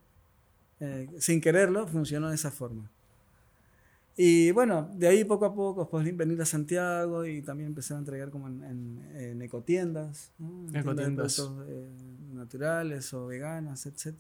[0.80, 2.90] eh, sin quererlo, funcionó de esa forma.
[4.16, 8.00] Y bueno, de ahí poco a poco, después venir a Santiago y también empezar a
[8.00, 10.32] entregar como en, en, ecotiendas,
[10.74, 11.38] ecotiendas.
[11.68, 11.88] Eh,
[12.34, 14.16] naturales o veganas, etc.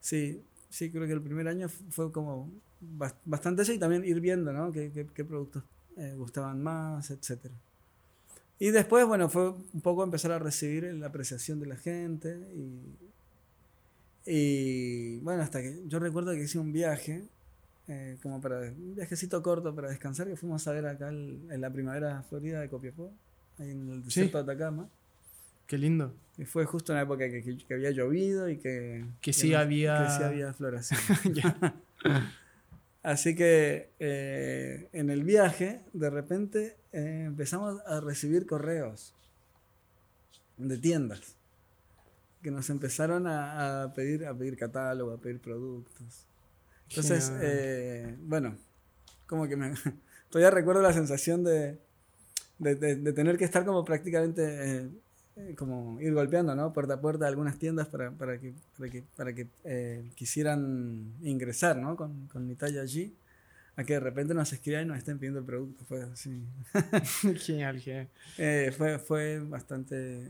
[0.00, 2.50] Sí, sí, creo que el primer año fue como
[3.24, 4.70] bastante eso y también ir viendo, ¿no?
[4.70, 5.64] qué, qué productos
[5.98, 7.50] eh, gustaban más, etc.
[8.60, 12.38] Y después, bueno, fue un poco empezar a recibir la apreciación de la gente
[14.24, 17.24] y, bueno, hasta que yo recuerdo que hice un viaje,
[17.88, 21.72] eh, como para un viajecito corto para descansar, que fuimos a ver acá en la
[21.72, 23.10] primavera Florida de Copiapó,
[23.58, 24.88] ahí en el desierto de Atacama.
[25.68, 26.12] Qué lindo.
[26.36, 29.04] Y fue justo en la época que, que, había llovido y que...
[29.20, 30.04] Que sí había...
[30.04, 30.98] Que sí había floración.
[33.02, 39.14] Así que eh, en el viaje, de repente, eh, empezamos a recibir correos
[40.56, 41.36] de tiendas
[42.42, 46.26] que nos empezaron a, pedir a pedir catálogo, a pedir productos.
[46.88, 48.56] Entonces, eh, bueno,
[49.26, 49.74] como que me,
[50.30, 51.78] todavía recuerdo la sensación de,
[52.58, 54.88] de, tener que estar como prácticamente
[55.56, 56.72] como ir golpeando, ¿no?
[56.72, 61.76] Puerta a puerta algunas tiendas para, para que, para que, para que eh, quisieran ingresar,
[61.76, 61.96] ¿no?
[61.96, 63.14] Con, con mi talla allí.
[63.76, 65.84] A que de repente nos escriban y nos estén pidiendo el producto.
[65.84, 66.42] Fue así.
[67.36, 68.08] genial, genial.
[68.36, 70.28] Eh, fue, fue, bastante,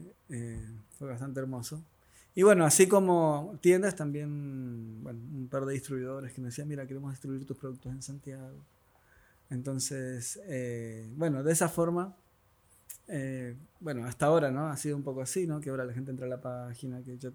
[0.99, 1.83] fue bastante hermoso.
[2.35, 6.87] Y bueno, así como tiendas, también bueno, un par de distribuidores que me decían, mira,
[6.87, 8.63] queremos distribuir tus productos en Santiago.
[9.49, 10.39] Entonces,
[11.17, 12.15] bueno, de esa forma
[13.09, 14.69] eh, bueno, hasta ahora, ¿no?
[14.69, 15.61] Ha sido un poco así, ¿no?
[15.61, 17.31] Que ahora la gente entra a la página, que ya,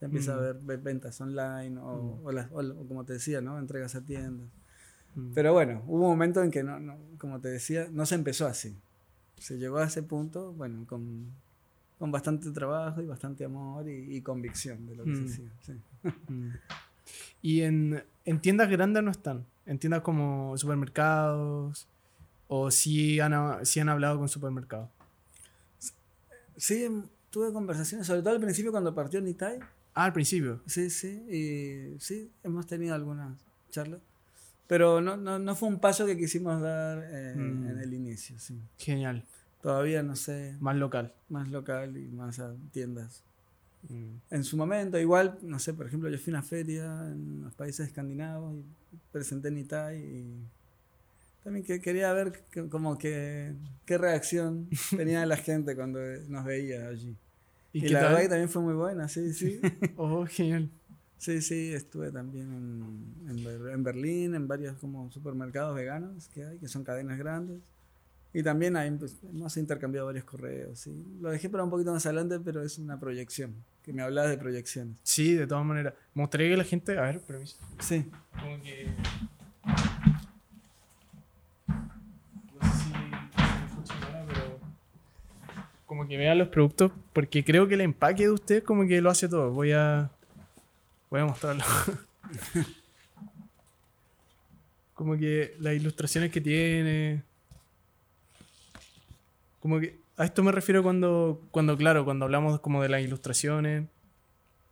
[0.00, 0.66] empieza a mm.
[0.66, 2.78] ver ventas online o, mm.
[2.78, 3.58] o, como te decía, ¿no?
[3.58, 4.48] Entregas a tiendas.
[5.14, 5.32] Mm.
[5.34, 8.46] Pero bueno, hubo un momento en que, no, no, como te decía, no se empezó
[8.46, 8.76] así.
[9.36, 11.26] Se llegó a ese punto, bueno, con,
[11.98, 15.50] con bastante trabajo y bastante amor y, convicción de lo que se hacía.
[15.60, 15.72] Sí.
[17.42, 19.44] ¿Y en, en tiendas grandes no están?
[19.66, 21.88] ¿En tiendas como supermercados?
[22.48, 24.88] ¿O si han, si han hablado con supermercados?
[26.60, 26.86] Sí,
[27.30, 29.58] tuve conversaciones, sobre todo al principio cuando partió Nitai.
[29.94, 30.60] Ah, al principio.
[30.66, 33.38] Sí, sí, y sí, hemos tenido algunas
[33.70, 34.00] charlas.
[34.66, 37.66] Pero no, no, no fue un paso que quisimos dar eh, mm.
[37.66, 38.60] en el inicio, sí.
[38.76, 39.24] Genial.
[39.62, 40.54] Todavía, no sé.
[40.60, 41.14] Más local.
[41.30, 43.24] Más local y más a tiendas.
[43.88, 44.16] Mm.
[44.30, 47.54] En su momento, igual, no sé, por ejemplo, yo fui a una feria en los
[47.54, 48.64] países escandinavos y
[49.10, 50.44] presenté Nitai y
[51.42, 53.54] también que quería ver como que
[53.86, 57.16] qué reacción tenía la gente cuando nos veía allí.
[57.72, 59.60] Y, la verdad que también fue muy buena, sí, sí.
[59.96, 60.70] oh, genial.
[61.18, 62.50] Sí, sí, estuve también
[63.28, 67.60] en, en, Berlín, en varios como supermercados veganos que hay, que son cadenas grandes.
[68.32, 70.80] Y también ahí pues, hemos intercambiado varios correos.
[70.80, 71.04] ¿sí?
[71.20, 74.38] Lo dejé para un poquito más adelante, pero es una proyección, que me hablaba de
[74.38, 74.96] proyecciones.
[75.02, 75.94] Sí, de todas maneras.
[76.14, 76.96] Me gustaría que la gente...
[76.98, 77.58] A ver, permiso.
[77.80, 78.06] Sí.
[78.40, 78.86] Como que
[85.90, 89.10] como que vean los productos, porque creo que el empaque de usted como que lo
[89.10, 89.50] hace todo.
[89.50, 90.08] Voy a,
[91.10, 91.64] voy a mostrarlo.
[94.94, 97.24] como que las ilustraciones que tiene.
[99.58, 103.88] Como que a esto me refiero cuando, cuando claro, cuando hablamos como de las ilustraciones.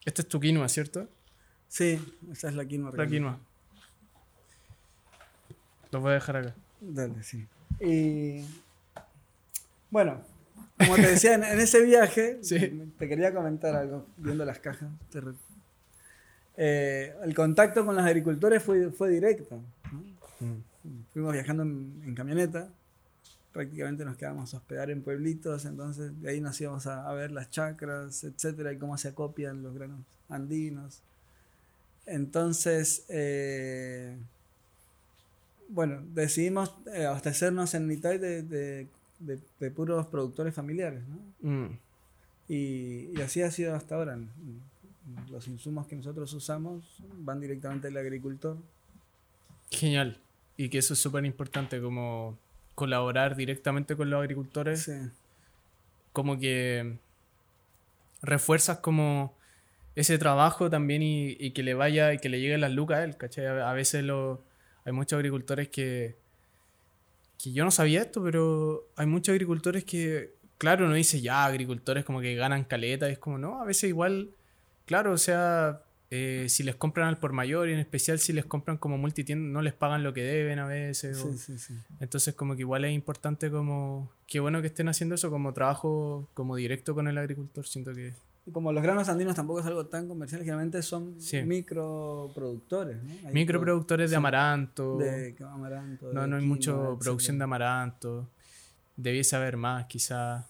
[0.04, 1.08] Este es tu quinoa, ¿cierto?
[1.66, 1.98] Sí,
[2.30, 2.92] esa es la quinoa.
[2.94, 3.40] La quinoa.
[5.90, 6.54] Lo voy a dejar acá.
[6.80, 7.44] Dale, sí.
[7.80, 8.44] Y
[9.90, 10.22] bueno,
[10.78, 12.40] como te decía, en, ese viaje,
[12.98, 14.88] te quería comentar algo, viendo las cajas.
[16.56, 19.60] Eh, el contacto con los agricultores fue, fue directo.
[20.40, 21.02] Mm.
[21.12, 22.68] Fuimos viajando en, camioneta,
[23.52, 27.50] prácticamente nos quedamos a hospedar en pueblitos, entonces de ahí nos íbamos a, ver las
[27.50, 31.02] chacras, etcétera, y cómo se acopian los granos andinos.
[32.06, 34.16] Entonces, eh,
[35.68, 38.88] bueno, decidimos eh, abastecernos en mitad de, de,
[39.74, 41.50] puros productores familiares, ¿no?
[41.50, 41.78] Mm.
[42.48, 44.18] Y, así ha sido hasta ahora.
[45.30, 48.56] Los insumos que nosotros usamos van directamente al agricultor.
[49.70, 50.18] Genial.
[50.56, 52.38] Y que eso es súper importante, como
[52.74, 54.82] colaborar directamente con los agricultores.
[54.82, 54.92] Sí.
[56.12, 56.98] Como que
[58.22, 59.34] refuerzas como
[59.94, 63.16] ese trabajo también y, que le vaya y que le llegue las lucas a él,
[63.16, 63.46] ¿cachai?
[63.46, 64.42] A, veces lo,
[64.84, 66.16] hay muchos agricultores que
[67.38, 72.04] que yo no sabía esto, pero hay muchos agricultores que, claro, uno dice ya, agricultores
[72.04, 74.30] como que ganan caleta, es como, no, a veces igual,
[74.86, 78.46] claro, o sea, eh, si les compran al por mayor y en especial si les
[78.46, 81.18] compran como multitienda, no les pagan lo que deben a veces.
[81.18, 81.74] Sí, sí, sí.
[82.00, 86.28] Entonces como que igual es importante como, qué bueno que estén haciendo eso como trabajo
[86.34, 88.14] como directo con el agricultor, siento que
[88.52, 93.02] como los granos andinos tampoco es algo tan comercial, generalmente son microproductores.
[93.02, 93.30] ¿no?
[93.32, 94.96] Microproductores de amaranto.
[94.98, 96.12] De amaranto.
[96.12, 98.28] no, no hay mucha producción de amaranto.
[98.96, 100.46] Debiese haber más, quizá.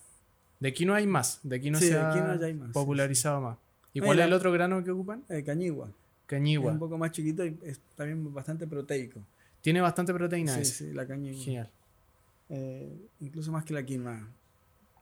[0.60, 1.40] De aquí no hay más.
[1.42, 2.12] De aquí no se ha
[2.72, 3.58] popularizado más.
[3.92, 5.24] ¿Y cuál es el otro grano que ocupan?
[5.28, 5.90] Eh, cañigua.
[6.26, 6.70] Cañigua.
[6.70, 9.20] Es un poco más chiquito y es también bastante proteico.
[9.60, 11.42] Tiene bastante proteína Sí, sí, la cañigua.
[11.42, 11.70] Genial.
[12.50, 14.28] Eh, incluso más que la quinoa.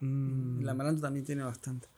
[0.00, 0.60] Mm.
[0.60, 1.88] El amaranto también tiene bastante.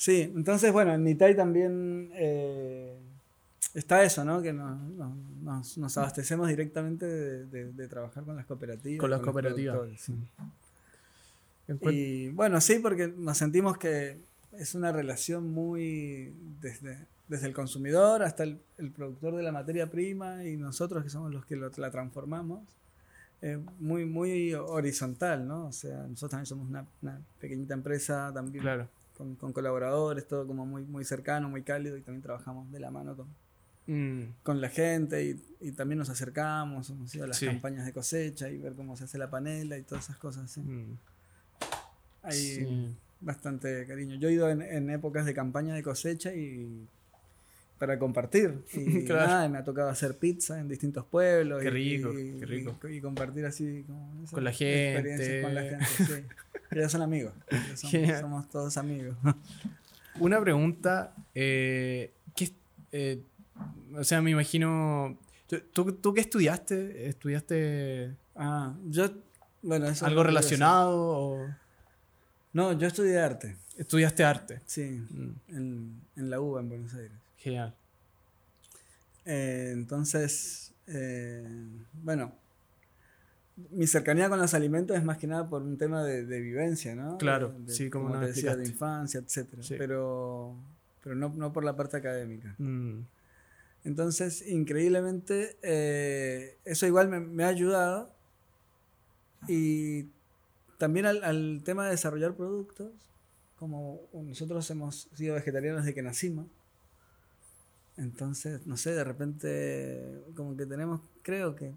[0.00, 2.96] Sí, entonces, bueno, en Nitai también eh,
[3.74, 4.40] está eso, ¿no?
[4.40, 8.98] Que nos, nos, abastecemos directamente de, trabajar con las cooperativas.
[8.98, 9.76] Con las cooperativas.
[11.82, 14.16] Y bueno, sí, porque nos sentimos que
[14.52, 16.32] es una relación muy
[16.62, 16.96] desde,
[17.28, 18.58] desde el consumidor hasta el,
[18.96, 22.62] productor de la materia prima y nosotros que somos los que la transformamos.
[23.78, 25.66] muy, muy horizontal, ¿no?
[25.66, 28.62] O sea, nosotros también somos una, una pequeñita empresa también.
[28.62, 28.88] Claro
[29.38, 33.16] con, colaboradores, todo como muy, muy cercano, muy cálido y también trabajamos de la mano
[33.16, 33.28] con,
[33.86, 34.34] mm.
[34.42, 38.58] con la gente y, también nos acercamos, hemos ido a las campañas de cosecha y
[38.58, 40.50] ver cómo se hace la panela y todas esas cosas.
[40.50, 40.60] ¿sí?
[40.60, 40.98] Mm.
[42.22, 44.16] Hay bastante cariño.
[44.16, 46.86] Yo he ido en, épocas de campaña de cosecha y
[47.80, 48.62] para compartir.
[48.74, 51.62] Y nada, me ha tocado hacer pizza en distintos pueblos.
[51.62, 52.76] Qué rico, y, qué rico.
[52.88, 53.84] Y, compartir así
[54.30, 55.40] con la gente.
[55.42, 56.12] Con la gente, sí.
[56.76, 57.32] Ya son amigos.
[58.20, 59.16] somos, todos amigos.
[60.20, 61.14] Una pregunta.
[61.34, 62.12] Eh,
[62.92, 63.22] eh,
[63.96, 65.18] o sea, me imagino.
[65.72, 67.08] ¿tú, ¿tú, qué estudiaste?
[67.08, 68.14] ¿Estudiaste.
[68.36, 69.10] Ah, yo.
[69.62, 71.48] Bueno, ¿Algo relacionado?
[72.52, 73.56] No, yo estudié arte.
[73.76, 74.60] ¿Estudiaste arte?
[74.66, 75.30] Sí, mm.
[75.48, 77.29] en, en, la UBA en Buenos Aires.
[77.40, 77.74] Genial.
[79.24, 80.72] Eh, entonces,
[81.92, 82.32] bueno,
[83.70, 87.18] mi cercanía con los alimentos es más que nada por un tema de, vivencia, ¿no?
[87.18, 89.48] Claro, sí, como, te decía, de infancia, etc.
[89.68, 90.56] Pero,
[91.02, 92.54] pero no, no, por la parte académica.
[92.58, 93.00] Mm.
[93.84, 98.14] Entonces, increíblemente, eh, eso igual me, ha ayudado.
[99.48, 100.08] Y
[100.78, 102.92] también al, tema de desarrollar productos,
[103.56, 106.46] como nosotros hemos sido vegetarianos desde que nacimos.
[107.96, 111.74] Entonces, no sé, de repente, como que tenemos, creo que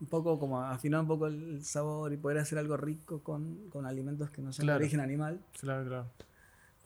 [0.00, 3.86] un poco como afinar un poco el sabor y poder hacer algo rico con, con
[3.86, 5.40] alimentos que no son de origen animal.
[5.60, 6.06] Claro, claro.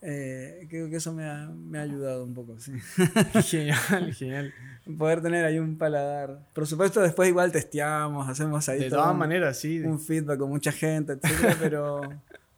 [0.06, 2.72] Eh, creo que eso me ha, me ha, ayudado un poco, sí.
[3.44, 4.52] Genial, genial.
[4.98, 6.46] Poder tener ahí un paladar.
[6.52, 8.80] Por supuesto, después igual testeamos, hacemos ahí.
[8.80, 9.80] De todas maneras, sí.
[9.80, 12.00] Un feedback con mucha gente, etcétera, pero,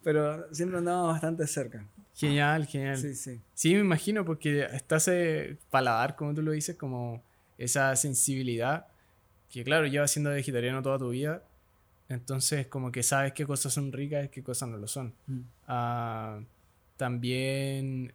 [0.03, 1.85] pero siempre andamos bastante cerca.
[2.17, 2.97] Genial, genial.
[2.97, 3.39] Sí, sí.
[3.53, 7.23] Sí, me imagino, porque está ese paladar, como tú lo dices, como
[7.57, 8.87] esa sensibilidad
[9.49, 11.43] que claro, llevas siendo vegetariano toda tu vida,
[12.09, 15.13] entonces como que sabes qué cosas son ricas y qué cosas no lo son.
[15.27, 15.39] Mm.
[15.67, 16.39] Ah,
[16.97, 18.13] también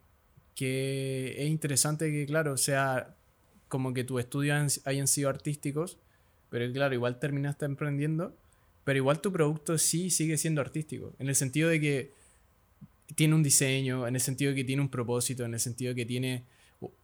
[0.55, 3.15] que es interesante que, claro, sea
[3.69, 5.99] como que tus estudios hayan sido artísticos,
[6.51, 8.37] pero claro, igual terminaste emprendiendo,
[8.85, 12.13] pero igual tu producto sí sigue siendo artístico, en el sentido de que
[13.15, 16.45] tiene un diseño, en el sentido que tiene un propósito, en el sentido que tiene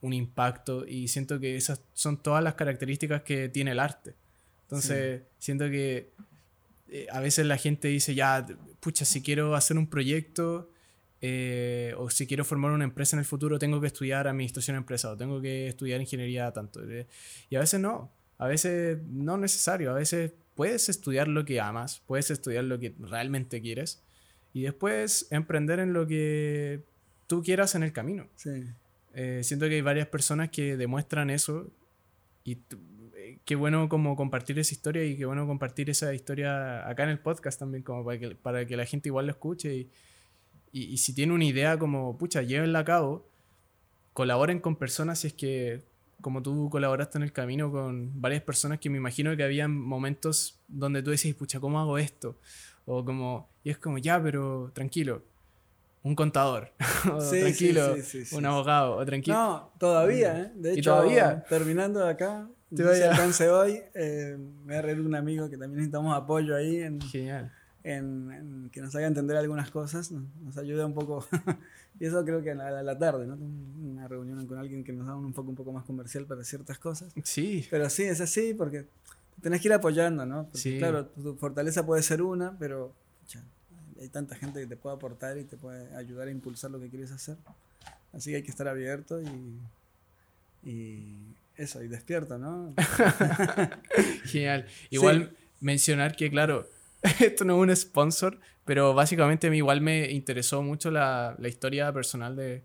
[0.01, 4.15] un impacto y siento que esas son todas las características que tiene el arte.
[4.63, 6.11] Entonces, siento que
[6.91, 8.47] eh, a veces la gente dice, ya,
[8.81, 10.71] pucha, si quiero hacer un proyecto,
[11.21, 14.79] eh, o si quiero formar una empresa en el futuro, tengo que estudiar administración de
[14.79, 16.81] empresa o tengo que estudiar ingeniería tanto.
[17.49, 21.61] Y a veces no, a veces no es necesario, a veces puedes estudiar lo que
[21.61, 24.03] amas, puedes estudiar lo que realmente quieres
[24.59, 26.83] y después emprender en lo que
[27.29, 28.27] tú quieras en el camino.
[29.15, 31.71] Eh, siento que hay varias personas que demuestran eso
[32.43, 32.59] y
[33.15, 37.11] eh, qué bueno como compartir esa historia y qué bueno compartir esa historia acá en
[37.11, 39.91] el podcast también, como para que, para que la gente igual lo escuche y,
[40.73, 43.31] y, si tiene una idea como, pucha, llévenla a cabo,
[44.13, 45.85] colaboren con personas si es que,
[46.21, 50.59] como tú colaboraste en el camino con varias personas que me imagino que había momentos
[50.67, 52.41] donde tú decís, pucha, ¿cómo hago esto?
[52.91, 55.23] O como, y es como, ya, pero tranquilo,
[56.03, 56.73] un contador,
[57.31, 57.95] tranquilo,
[58.33, 59.37] un abogado, o tranquilo.
[59.37, 60.53] No, todavía, ¿eh?
[60.55, 61.45] De hecho, todavía?
[61.49, 63.11] terminando acá, te voy a...
[63.11, 66.81] alcance hoy, eh, me ha un amigo que también necesitamos apoyo ahí.
[66.81, 67.53] En, Genial
[67.85, 71.27] en, que nos haga entender algunas cosas, nos, ayuda un poco.
[72.01, 73.35] y eso creo que a la, tarde, ¿no?
[73.35, 76.79] Una reunión con alguien que nos da un enfoque un poco más comercial para ciertas
[76.79, 77.13] cosas.
[77.25, 77.67] Sí.
[77.71, 78.87] Pero sí, es así porque
[79.41, 80.49] tenés que ir apoyando, ¿no?
[80.79, 82.95] Claro, tu, fortaleza puede ser una, pero
[84.01, 86.89] hay tanta gente que te puede aportar y te puede ayudar a impulsar lo que
[86.89, 87.37] quieres hacer.
[88.13, 89.59] Así que hay que estar abierto y,
[90.63, 92.75] y eso, y despierto, ¿no?
[94.25, 94.67] Genial.
[94.91, 96.69] Igual mencionar que, claro,
[97.21, 101.49] esto no es un sponsor, pero básicamente a mí igual me interesó mucho la, la
[101.49, 102.63] historia personal de,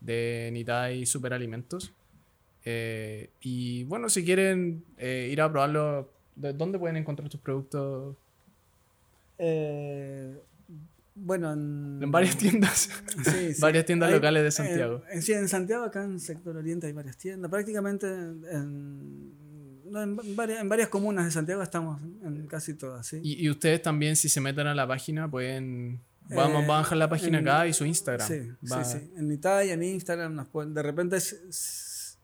[0.00, 1.92] de Nitai Superalimentos.
[2.70, 8.14] Eh, y bueno, si quieren eh, ir a probarlo, ¿dónde pueden encontrar tus productos?
[9.38, 10.36] Eh,
[11.14, 12.90] bueno, en, varias tiendas.
[13.24, 15.02] Sí, varias tiendas locales de Santiago.
[15.20, 17.50] sí, en Santiago, acá en Sector Oriente hay varias tiendas.
[17.50, 19.32] Prácticamente en
[19.96, 23.20] en, varias, comunas de Santiago estamos en casi todas, sí.
[23.22, 26.00] Y, ustedes también, si se meten a la página, pueden...
[26.30, 28.28] Vamos, a bajar la página acá y su Instagram.
[28.28, 29.12] Sí, sí, sí.
[29.16, 31.16] En Italia, en Instagram, nos pueden, de repente,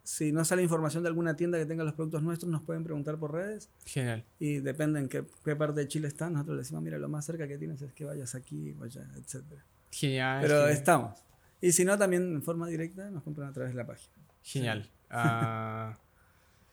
[0.05, 3.17] si no sale información de alguna tienda que tenga los productos nuestros, nos pueden preguntar
[3.17, 3.71] por redes.
[3.87, 4.23] Genial.
[4.39, 5.23] Y depende en qué,
[5.57, 8.05] parte de Chile están, nosotros les decimos, mira, lo más cerca que tienes es que
[8.05, 9.43] vayas aquí, vaya, etc.
[9.91, 10.43] Genial.
[10.43, 11.19] Pero estamos.
[11.63, 14.15] Y si no, también en forma directa nos compran a través de la página.
[14.43, 14.91] Genial.
[15.09, 15.97] Ah,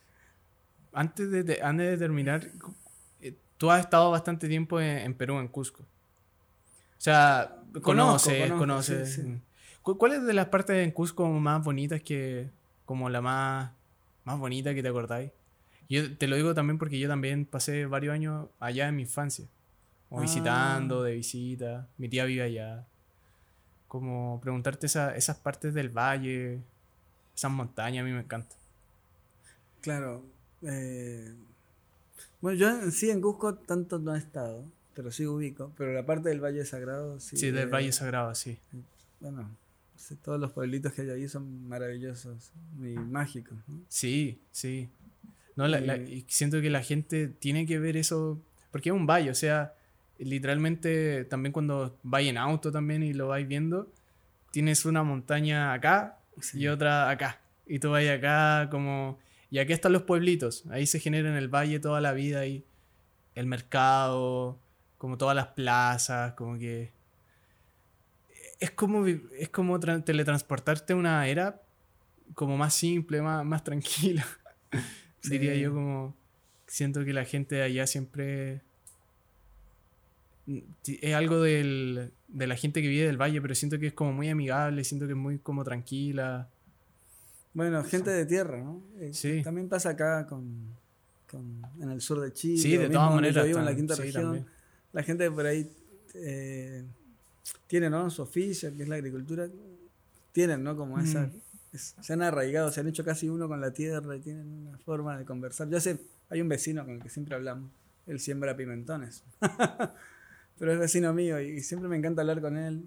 [0.91, 2.45] antes de, antes de terminar,
[3.21, 5.83] eh, tú has estado bastante tiempo en, Perú, en Cusco.
[5.83, 9.19] O sea, conoces, conoces.
[9.19, 9.35] Mm.
[9.83, 12.51] ¿Cuál es de las partes en Cusco más bonitas que,
[12.91, 13.71] como la más,
[14.25, 15.31] más bonita que te acordáis?
[15.87, 19.45] Yo te lo digo también porque yo también pasé varios años allá en mi infancia.
[20.09, 20.23] Como ah.
[20.23, 21.87] visitando, de visita.
[21.97, 22.85] Mi tía vive allá.
[23.87, 26.59] Como preguntarte esas partes del valle,
[27.33, 28.57] esas montañas, a mí me encanta.
[29.79, 30.25] Claro,
[30.63, 31.33] eh,
[32.41, 35.71] bueno, yo en sí en Cusco tanto no he estado, pero sí ubico.
[35.77, 37.37] Pero la parte del Valle Sagrado sí.
[37.37, 38.59] Sí, del Valle Sagrado, sí.
[39.21, 39.49] Bueno,
[40.21, 43.57] todos los pueblitos que hay ahí son maravillosos y mágicos.
[43.87, 44.89] Sí, sí.
[45.55, 48.41] No, y siento que la gente tiene que ver eso,
[48.71, 49.73] porque es un valle, o sea,
[50.17, 53.91] literalmente también cuando vais en auto también y lo vais viendo,
[54.51, 56.19] tienes una montaña acá
[56.53, 57.41] y otra acá.
[57.67, 59.19] Y tú vas acá como
[59.51, 60.65] y aquí están los pueblitos.
[60.69, 62.63] Ahí se genera en el valle toda la vida y
[63.35, 64.57] el mercado,
[64.97, 66.93] como todas las plazas, como que
[68.61, 71.61] es como es como teletransportarte a una era
[72.35, 74.25] como más simple, más, más tranquila.
[75.23, 76.15] Diría yo como
[76.67, 78.61] siento que la gente de allá siempre
[80.85, 84.29] es algo de la gente que vive del valle, pero siento que es como muy
[84.29, 86.47] amigable, siento que es muy como tranquila.
[87.53, 88.83] Bueno, gente de tierra, ¿no?
[88.99, 89.41] Eh, sí.
[89.43, 90.77] También pasa acá con,
[91.29, 92.61] con, en el sur de Chile.
[92.61, 93.45] Sí, de todas maneras.
[93.45, 94.45] en la quinta región.
[94.93, 95.69] La gente por ahí
[96.13, 96.85] eh,
[97.67, 98.09] tiene, ¿no?
[98.09, 99.47] Su oficio, que es la agricultura.
[100.31, 100.75] Tienen, ¿no?
[100.75, 101.29] Como esa.
[101.73, 105.17] se han arraigado, se han hecho casi uno con la tierra y tienen una forma
[105.17, 105.69] de conversar.
[105.69, 105.99] Yo sé,
[106.29, 107.71] hay un vecino con el que siempre hablamos.
[108.07, 109.23] Él siembra pimentones.
[110.59, 112.83] Pero es vecino mío y siempre me encanta hablar con él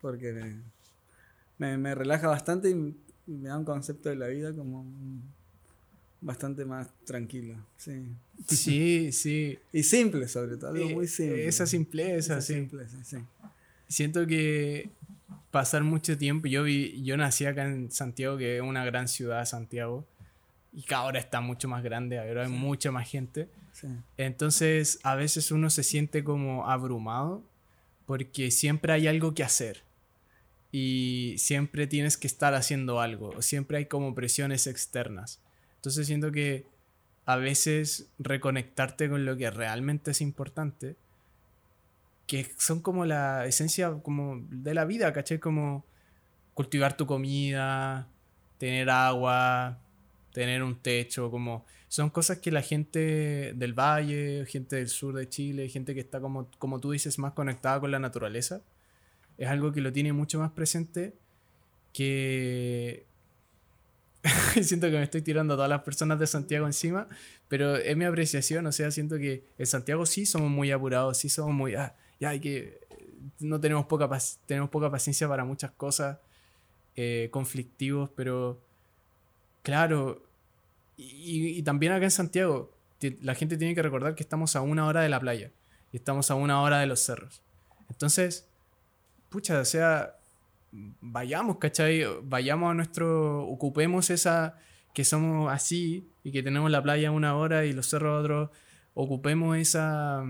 [0.00, 0.56] porque
[1.58, 2.74] me, me relaja bastante y
[3.26, 4.86] me da un concepto de la vida como
[6.20, 7.56] bastante más tranquilo.
[7.76, 8.14] Sí,
[8.48, 9.12] sí.
[9.12, 9.58] sí.
[9.72, 11.46] y simple sobre todo, algo muy simple.
[11.46, 12.66] Esa simpleza, sí.
[13.88, 14.90] Siento que
[15.50, 19.44] pasar mucho tiempo, yo, vi, yo nací acá en Santiago, que es una gran ciudad,
[19.44, 20.04] Santiago,
[20.72, 23.48] y que ahora está mucho más grande, ahora hay mucha más gente.
[24.16, 27.42] Entonces a veces uno se siente como abrumado
[28.06, 29.82] porque siempre hay algo que hacer
[30.72, 35.40] y siempre tienes que estar haciendo algo, siempre hay como presiones externas.
[35.76, 36.66] Entonces siento que
[37.24, 40.96] a veces reconectarte con lo que realmente es importante
[42.26, 45.38] que son como la esencia como de la vida, ¿cachai?
[45.38, 45.84] Como
[46.54, 48.08] cultivar tu comida,
[48.58, 49.78] tener agua,
[50.32, 55.28] tener un techo, como son cosas que la gente del valle, gente del sur de
[55.28, 58.62] Chile, gente que está como, como tú dices, más conectada con la naturaleza,
[59.38, 61.14] es algo que lo tiene mucho más presente
[61.92, 63.06] que...
[64.62, 67.08] siento que me estoy tirando a todas las personas de Santiago encima,
[67.48, 71.28] pero es mi apreciación, o sea, siento que en Santiago sí somos muy apurados, sí
[71.28, 71.76] somos muy...
[71.76, 72.80] Ah, ya hay que...
[73.40, 74.08] No tenemos poca,
[74.46, 76.18] tenemos poca paciencia para muchas cosas,
[76.94, 78.60] eh, conflictivos, pero
[79.62, 80.22] claro,
[80.96, 82.72] y, también acá en Santiago,
[83.20, 85.50] la gente tiene que recordar que estamos a una hora de la playa
[85.92, 87.42] y estamos a una hora de los cerros.
[87.90, 88.48] Entonces,
[89.28, 90.16] pucha, o sea,
[90.72, 92.04] vayamos, ¿cachai?
[92.22, 94.58] Vayamos a nuestro, ocupemos esa,
[94.94, 98.20] que somos así y que tenemos la playa a una hora y los cerros a
[98.20, 98.52] otro,
[98.94, 100.24] ocupemos esa,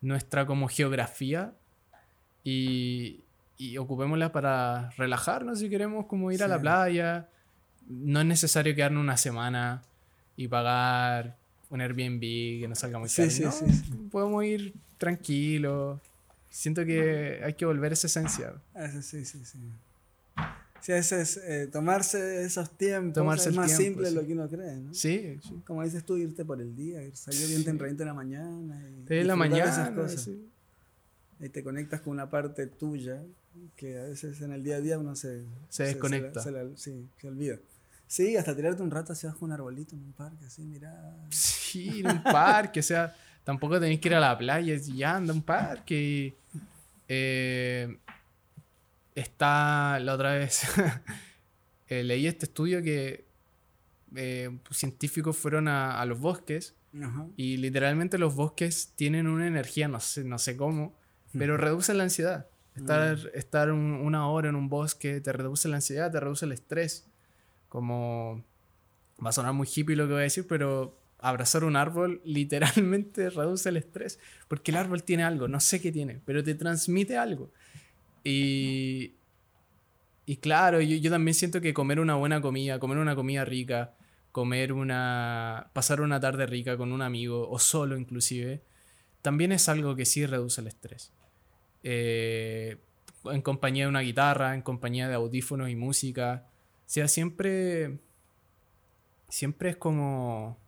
[0.00, 1.52] nuestra como geografía
[2.44, 3.20] y,
[3.58, 7.28] y ocupémosla para relajarnos si queremos como ir a la playa
[7.90, 9.82] no es necesario quedarnos una semana
[10.36, 11.36] y pagar
[11.68, 13.30] un Airbnb que nos salga muy caro.
[13.30, 16.00] Sí, sí, sí, Podemos ir tranquilos.
[16.50, 18.54] Siento que hay que volver a esa esencia.
[19.02, 19.58] sí, sí, sí.
[20.80, 23.14] Sí, ese es eh, tomarse esos tiempos.
[23.14, 24.94] Tomarse es más simple de lo que uno cree, ¿no?
[24.94, 28.82] Sí, Como dices tú, irte por el día, salir bien tempranito en la mañana.
[29.08, 29.70] Y en la mañana.
[29.70, 30.30] Esas cosas.
[31.40, 33.22] Y te conectas con una parte tuya
[33.76, 36.42] que a veces en el día a día uno se, se desconecta.
[36.76, 37.58] sí, se olvida.
[38.06, 41.14] Sí, hasta tirarte un rato hacia abajo un arbolito en un parque, así, mira.
[41.30, 43.14] Sí, en un parque, o sea,
[43.44, 46.34] tampoco tenéis que ir a la playa, ya anda un parque.
[47.06, 47.98] Eh,
[49.20, 50.62] está la otra vez,
[51.88, 53.26] eh, leí este estudio que
[54.16, 56.74] eh, científicos fueron a, los bosques
[57.36, 60.94] y literalmente los bosques tienen una energía, no sé, no sé cómo,
[61.36, 62.48] pero reducen la ansiedad.
[62.74, 63.28] Estar, mm.
[63.34, 67.06] estar una hora en un bosque te reduce la ansiedad, te reduce el estrés.
[67.68, 68.44] Como
[69.24, 73.30] va a sonar muy hippie lo que voy a decir, pero abrazar un árbol literalmente
[73.30, 74.18] reduce el estrés,
[74.48, 77.52] porque el árbol tiene algo, no sé qué tiene, pero te transmite algo.
[78.24, 79.14] Y,
[80.26, 83.94] y claro, yo, yo también siento que comer una buena comida, comer una comida rica,
[84.32, 85.70] comer una...
[85.72, 88.62] pasar una tarde rica con un amigo o solo inclusive,
[89.22, 91.12] también es algo que sí reduce el estrés.
[91.82, 92.78] Eh,
[93.24, 96.46] en compañía de una guitarra, en compañía de audífonos y música,
[96.90, 98.00] o sea, siempre.
[99.28, 100.58] Siempre es como.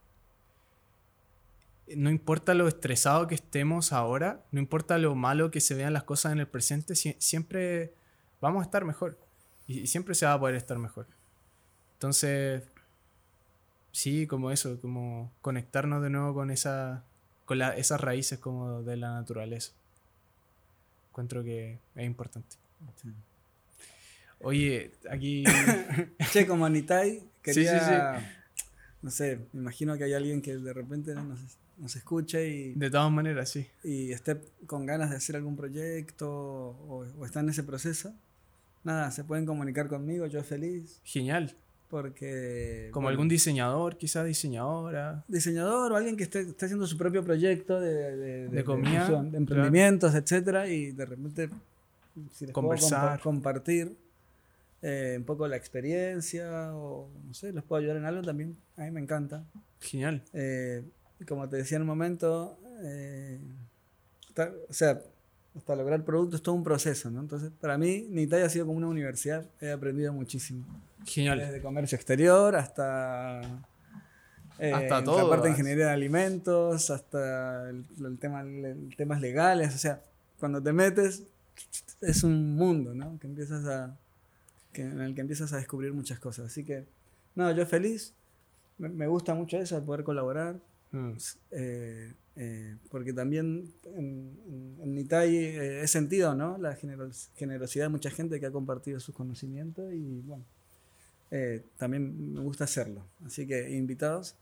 [1.96, 6.04] No importa lo estresado que estemos ahora, no importa lo malo que se vean las
[6.04, 7.94] cosas en el presente, siempre
[8.40, 9.18] vamos a estar mejor.
[9.66, 11.06] Y siempre se va a poder estar mejor.
[11.94, 12.62] Entonces,
[13.92, 17.04] sí, como eso, como conectarnos de nuevo con, esa,
[17.44, 19.72] con esas raíces como de la naturaleza.
[21.10, 22.56] Encuentro que es importante.
[24.40, 25.44] Oye, aquí.
[26.32, 28.44] che, como Anitai, quería.
[29.00, 31.14] No sé, me imagino que hay alguien que de repente
[31.78, 32.74] nos escuche y.
[32.74, 33.66] De todas maneras, sí.
[33.84, 38.14] Y esté con ganas de hacer algún proyecto o, está en ese proceso.
[38.84, 41.00] Nada, se pueden comunicar conmigo, yo feliz.
[41.04, 41.54] Genial.
[41.88, 42.88] Porque.
[42.92, 45.24] Como algún diseñador, quizás diseñadora.
[45.28, 49.36] Diseñador o alguien que esté, esté haciendo su propio proyecto de, de, de, comida, de,
[49.36, 51.50] emprendimientos, etcétera, y de repente
[52.32, 53.96] si les conversar, compartir
[54.82, 58.82] eh, un poco la experiencia o no sé, los puedo ayudar en algo también, a
[58.82, 59.44] mí me encanta.
[59.80, 60.22] Genial.
[60.32, 60.82] Eh,
[61.26, 63.38] como te decía en un momento, eh,
[64.68, 65.00] o sea,
[65.56, 67.20] hasta lograr productos es todo un proceso, ¿no?
[67.20, 70.64] Entonces, para mí, Nitay ha sido como una universidad, he aprendido muchísimo.
[71.04, 71.38] Genial.
[71.38, 73.40] Desde comercio exterior hasta...
[74.58, 75.22] hasta todo.
[75.22, 77.84] La parte de ingeniería de alimentos, hasta el,
[78.18, 80.00] tema, el, temas legales, o sea,
[80.38, 81.24] cuando te metes
[82.00, 83.18] es un mundo, ¿no?
[83.18, 83.96] Que empiezas a,
[84.74, 86.46] en el que empiezas a descubrir muchas cosas.
[86.46, 86.84] Así que,
[87.34, 88.14] no, yo feliz.
[88.78, 90.56] Me, gusta mucho eso, de poder colaborar.
[90.92, 91.12] Mm.
[91.50, 96.56] Eh, eh, porque también en, en, Nitai eh, he sentido ¿no?
[96.58, 100.44] la generosidad de mucha gente que ha compartido sus conocimientos y bueno,
[101.78, 103.06] también me gusta hacerlo.
[103.24, 104.36] Así que invitados.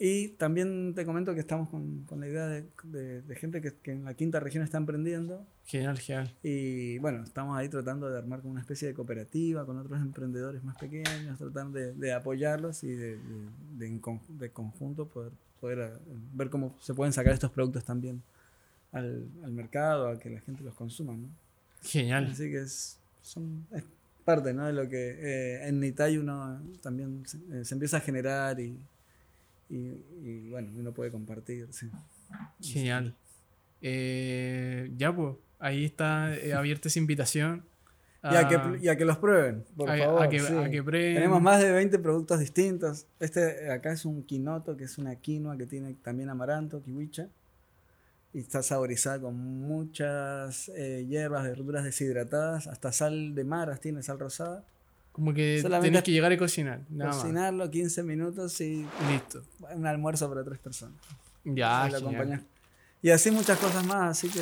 [0.00, 3.90] Y también te comento que estamos con, con la idea de, de, gente que, que,
[3.90, 5.44] en la quinta región está emprendiendo.
[5.64, 6.32] Genial, genial.
[6.40, 10.62] Y bueno, estamos ahí tratando de armar como una especie de cooperativa con otros emprendedores
[10.62, 13.18] más pequeños, tratando de, de apoyarlos y de,
[13.76, 18.22] de, conjunto poder, poder eh, ver cómo se pueden sacar estos productos también
[18.92, 21.14] al, al mercado, a que la gente los consuma.
[21.14, 21.28] ¿no?
[21.82, 22.28] Genial.
[22.32, 23.84] Así que es, son, es
[24.24, 24.66] parte ¿no?
[24.66, 28.78] de lo que eh, en Nitai uno también se, eh, se empieza a generar y
[29.70, 31.68] y, bueno, uno puede compartir.
[31.70, 31.90] Sí.
[32.60, 33.14] Genial.
[33.82, 37.64] Eh, ya, pues, ahí está abierta esa invitación.
[38.24, 40.22] Y a, que, que, los prueben, por favor.
[40.22, 41.14] A que, prueben.
[41.14, 43.06] Tenemos más de 20 productos distintos.
[43.20, 47.28] Este acá es un quinoto, que es una quinoa que tiene también amaranto, kiwicha.
[48.34, 54.18] Y está saborizada con muchas eh, hierbas, verduras deshidratadas, hasta sal de maras tiene, sal
[54.18, 54.64] rosada.
[55.12, 56.80] Como que tienes que llegar y cocinar.
[57.00, 59.42] cocinarlo 15 minutos y listo.
[59.74, 60.96] Un almuerzo para tres personas.
[61.44, 61.88] Ya,
[63.00, 64.40] Y así muchas cosas más, así que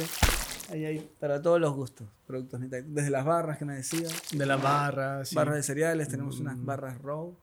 [0.70, 2.08] ahí hay para todos los gustos.
[2.26, 4.12] Productos Desde las barras que me decías.
[4.32, 5.32] De las barras.
[5.34, 6.66] Barras de cereales, tenemos unas mm.
[6.66, 7.36] barras raw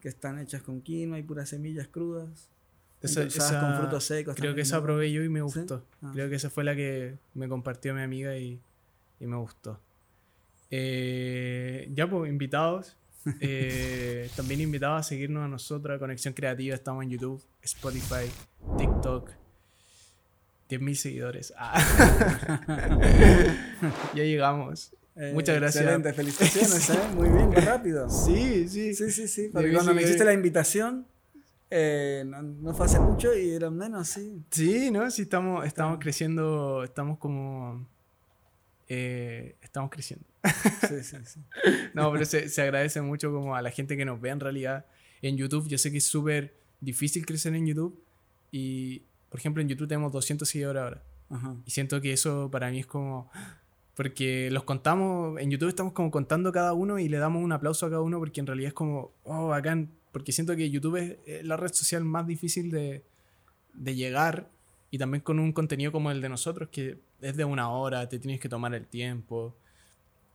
[0.00, 2.48] que están hechas con quinoa y puras semillas crudas.
[3.02, 4.36] Esa, con frutos secos.
[4.36, 5.84] Creo que esa probé yo y me gustó.
[6.02, 6.10] Ah.
[6.12, 8.60] Creo que esa fue la que me compartió mi amiga y,
[9.18, 9.80] y me gustó.
[10.70, 12.96] Eh, ya, pues, invitados.
[13.42, 16.74] Eh, también invitados a seguirnos a nosotros, a Conexión Creativa.
[16.74, 18.24] Estamos en YouTube, Spotify,
[18.78, 19.30] TikTok.
[20.70, 21.52] 10.000 seguidores.
[21.56, 21.80] Ah.
[24.14, 24.92] ya llegamos.
[25.16, 25.84] Eh, Muchas gracias.
[25.84, 26.98] Excelente, felicitaciones, ¿eh?
[27.14, 28.08] Muy bien, qué rápido.
[28.08, 28.94] Sí, sí.
[28.94, 29.50] Sí, sí, sí.
[29.52, 31.06] Porque cuando me hiciste la invitación,
[31.70, 34.42] no, no, fue hace mucho y eran menos, sí.
[34.50, 35.10] Sí, ¿no?
[35.10, 37.86] Sí, estamos, estamos creciendo, estamos como
[38.92, 40.26] eh, estamos creciendo.
[40.88, 41.40] Sí, sí, sí.
[41.94, 44.84] no, pero se, se, agradece mucho como a la gente que nos ve en realidad
[45.22, 45.68] en YouTube.
[45.68, 48.02] Yo sé que es súper difícil crecer en YouTube
[48.50, 51.02] y, por ejemplo, en YouTube tenemos 200 seguidores ahora.
[51.64, 53.30] Y siento que eso para mí es como...
[53.94, 57.86] Porque los contamos, en YouTube estamos como contando cada uno y le damos un aplauso
[57.86, 59.90] a cada uno porque en realidad es como, oh, bacán.
[60.10, 63.04] Porque siento que YouTube es la red social más difícil de,
[63.74, 64.50] de llegar
[64.90, 68.18] y también con un contenido como el de nosotros, que es de una hora, te
[68.18, 69.56] tienes que tomar el tiempo.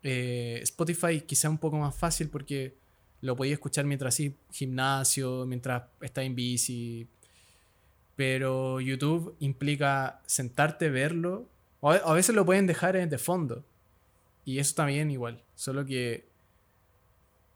[0.01, 2.77] Eh, Spotify quizá un poco más fácil porque
[3.21, 7.07] lo podías escuchar mientras sí, gimnasio, mientras estás en bici.
[8.15, 11.47] Pero YouTube implica sentarte, verlo.
[11.81, 13.63] O a veces lo pueden dejar de fondo.
[14.45, 15.43] Y eso también igual.
[15.55, 16.27] Solo que,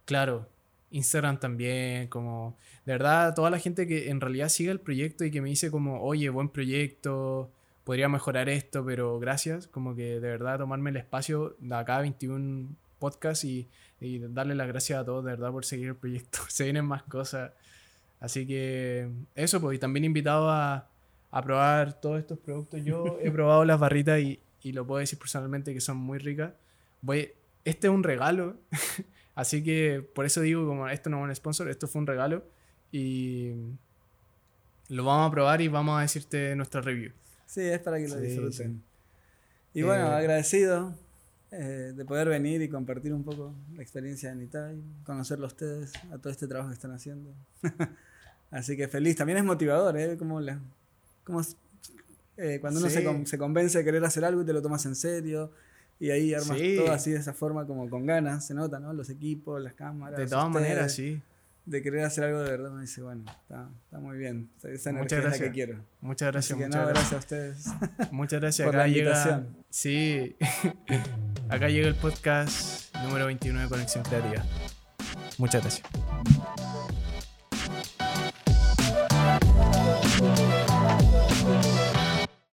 [0.05, 0.49] claro,
[0.91, 5.31] Instagram también, como de verdad, toda la gente que en realidad sigue el proyecto y
[5.31, 7.51] que me dice como, oye, buen proyecto,
[7.83, 12.69] podría mejorar esto, pero gracias, como que de verdad tomarme el espacio de acá 21
[12.97, 13.67] podcast y,
[13.99, 16.39] y darle las gracias a todos de verdad por seguir el proyecto.
[16.49, 17.51] Se vienen más cosas.
[18.19, 20.89] Así que eso, pues, y también invitado a,
[21.31, 22.83] a probar todos estos productos.
[22.83, 26.53] Yo he probado las barritas y, y lo puedo decir personalmente que son muy ricas.
[27.01, 27.31] Voy,
[27.65, 28.57] este es un regalo.
[29.35, 32.43] Así que por eso digo, como esto no es un sponsor, esto fue un regalo.
[32.91, 33.53] Y
[34.89, 37.13] lo vamos a probar y vamos a decirte nuestra review.
[37.45, 38.83] Sí, es para que lo disfruten.
[39.73, 40.95] Y bueno, eh, agradecido
[41.51, 45.93] eh, de poder venir y compartir un poco la experiencia en Italia, conocerlo a ustedes,
[46.11, 47.33] a todo este trabajo que están haciendo.
[48.51, 49.15] Así que feliz.
[49.15, 50.17] También es motivador, ¿eh?
[50.17, 50.59] Como, la,
[51.23, 51.41] como
[52.37, 54.95] eh, cuando uno se, se, convence de querer hacer algo y te lo tomas en
[54.95, 55.51] serio
[55.99, 58.93] y ahí armas todo así de esa forma, como con ganas, se nota, ¿no?
[58.93, 60.17] Los equipos, las cámaras.
[60.17, 61.21] De todas maneras, sí.
[61.65, 64.49] De querer hacer algo de verdad, me dice, bueno, está, está muy bien.
[64.63, 65.47] Esa muchas gracias.
[65.47, 65.79] que quiero.
[66.01, 66.57] Muchas gracias.
[66.57, 67.13] Que muchas gracias.
[67.13, 67.65] a ustedes.
[68.11, 68.65] Muchas gracias.
[68.65, 69.43] Por Acá la llega.
[69.69, 70.35] Sí.
[71.49, 74.43] Acá llega el podcast número 29 de Conexión Creativa.
[75.37, 76.38] Muchas gracias.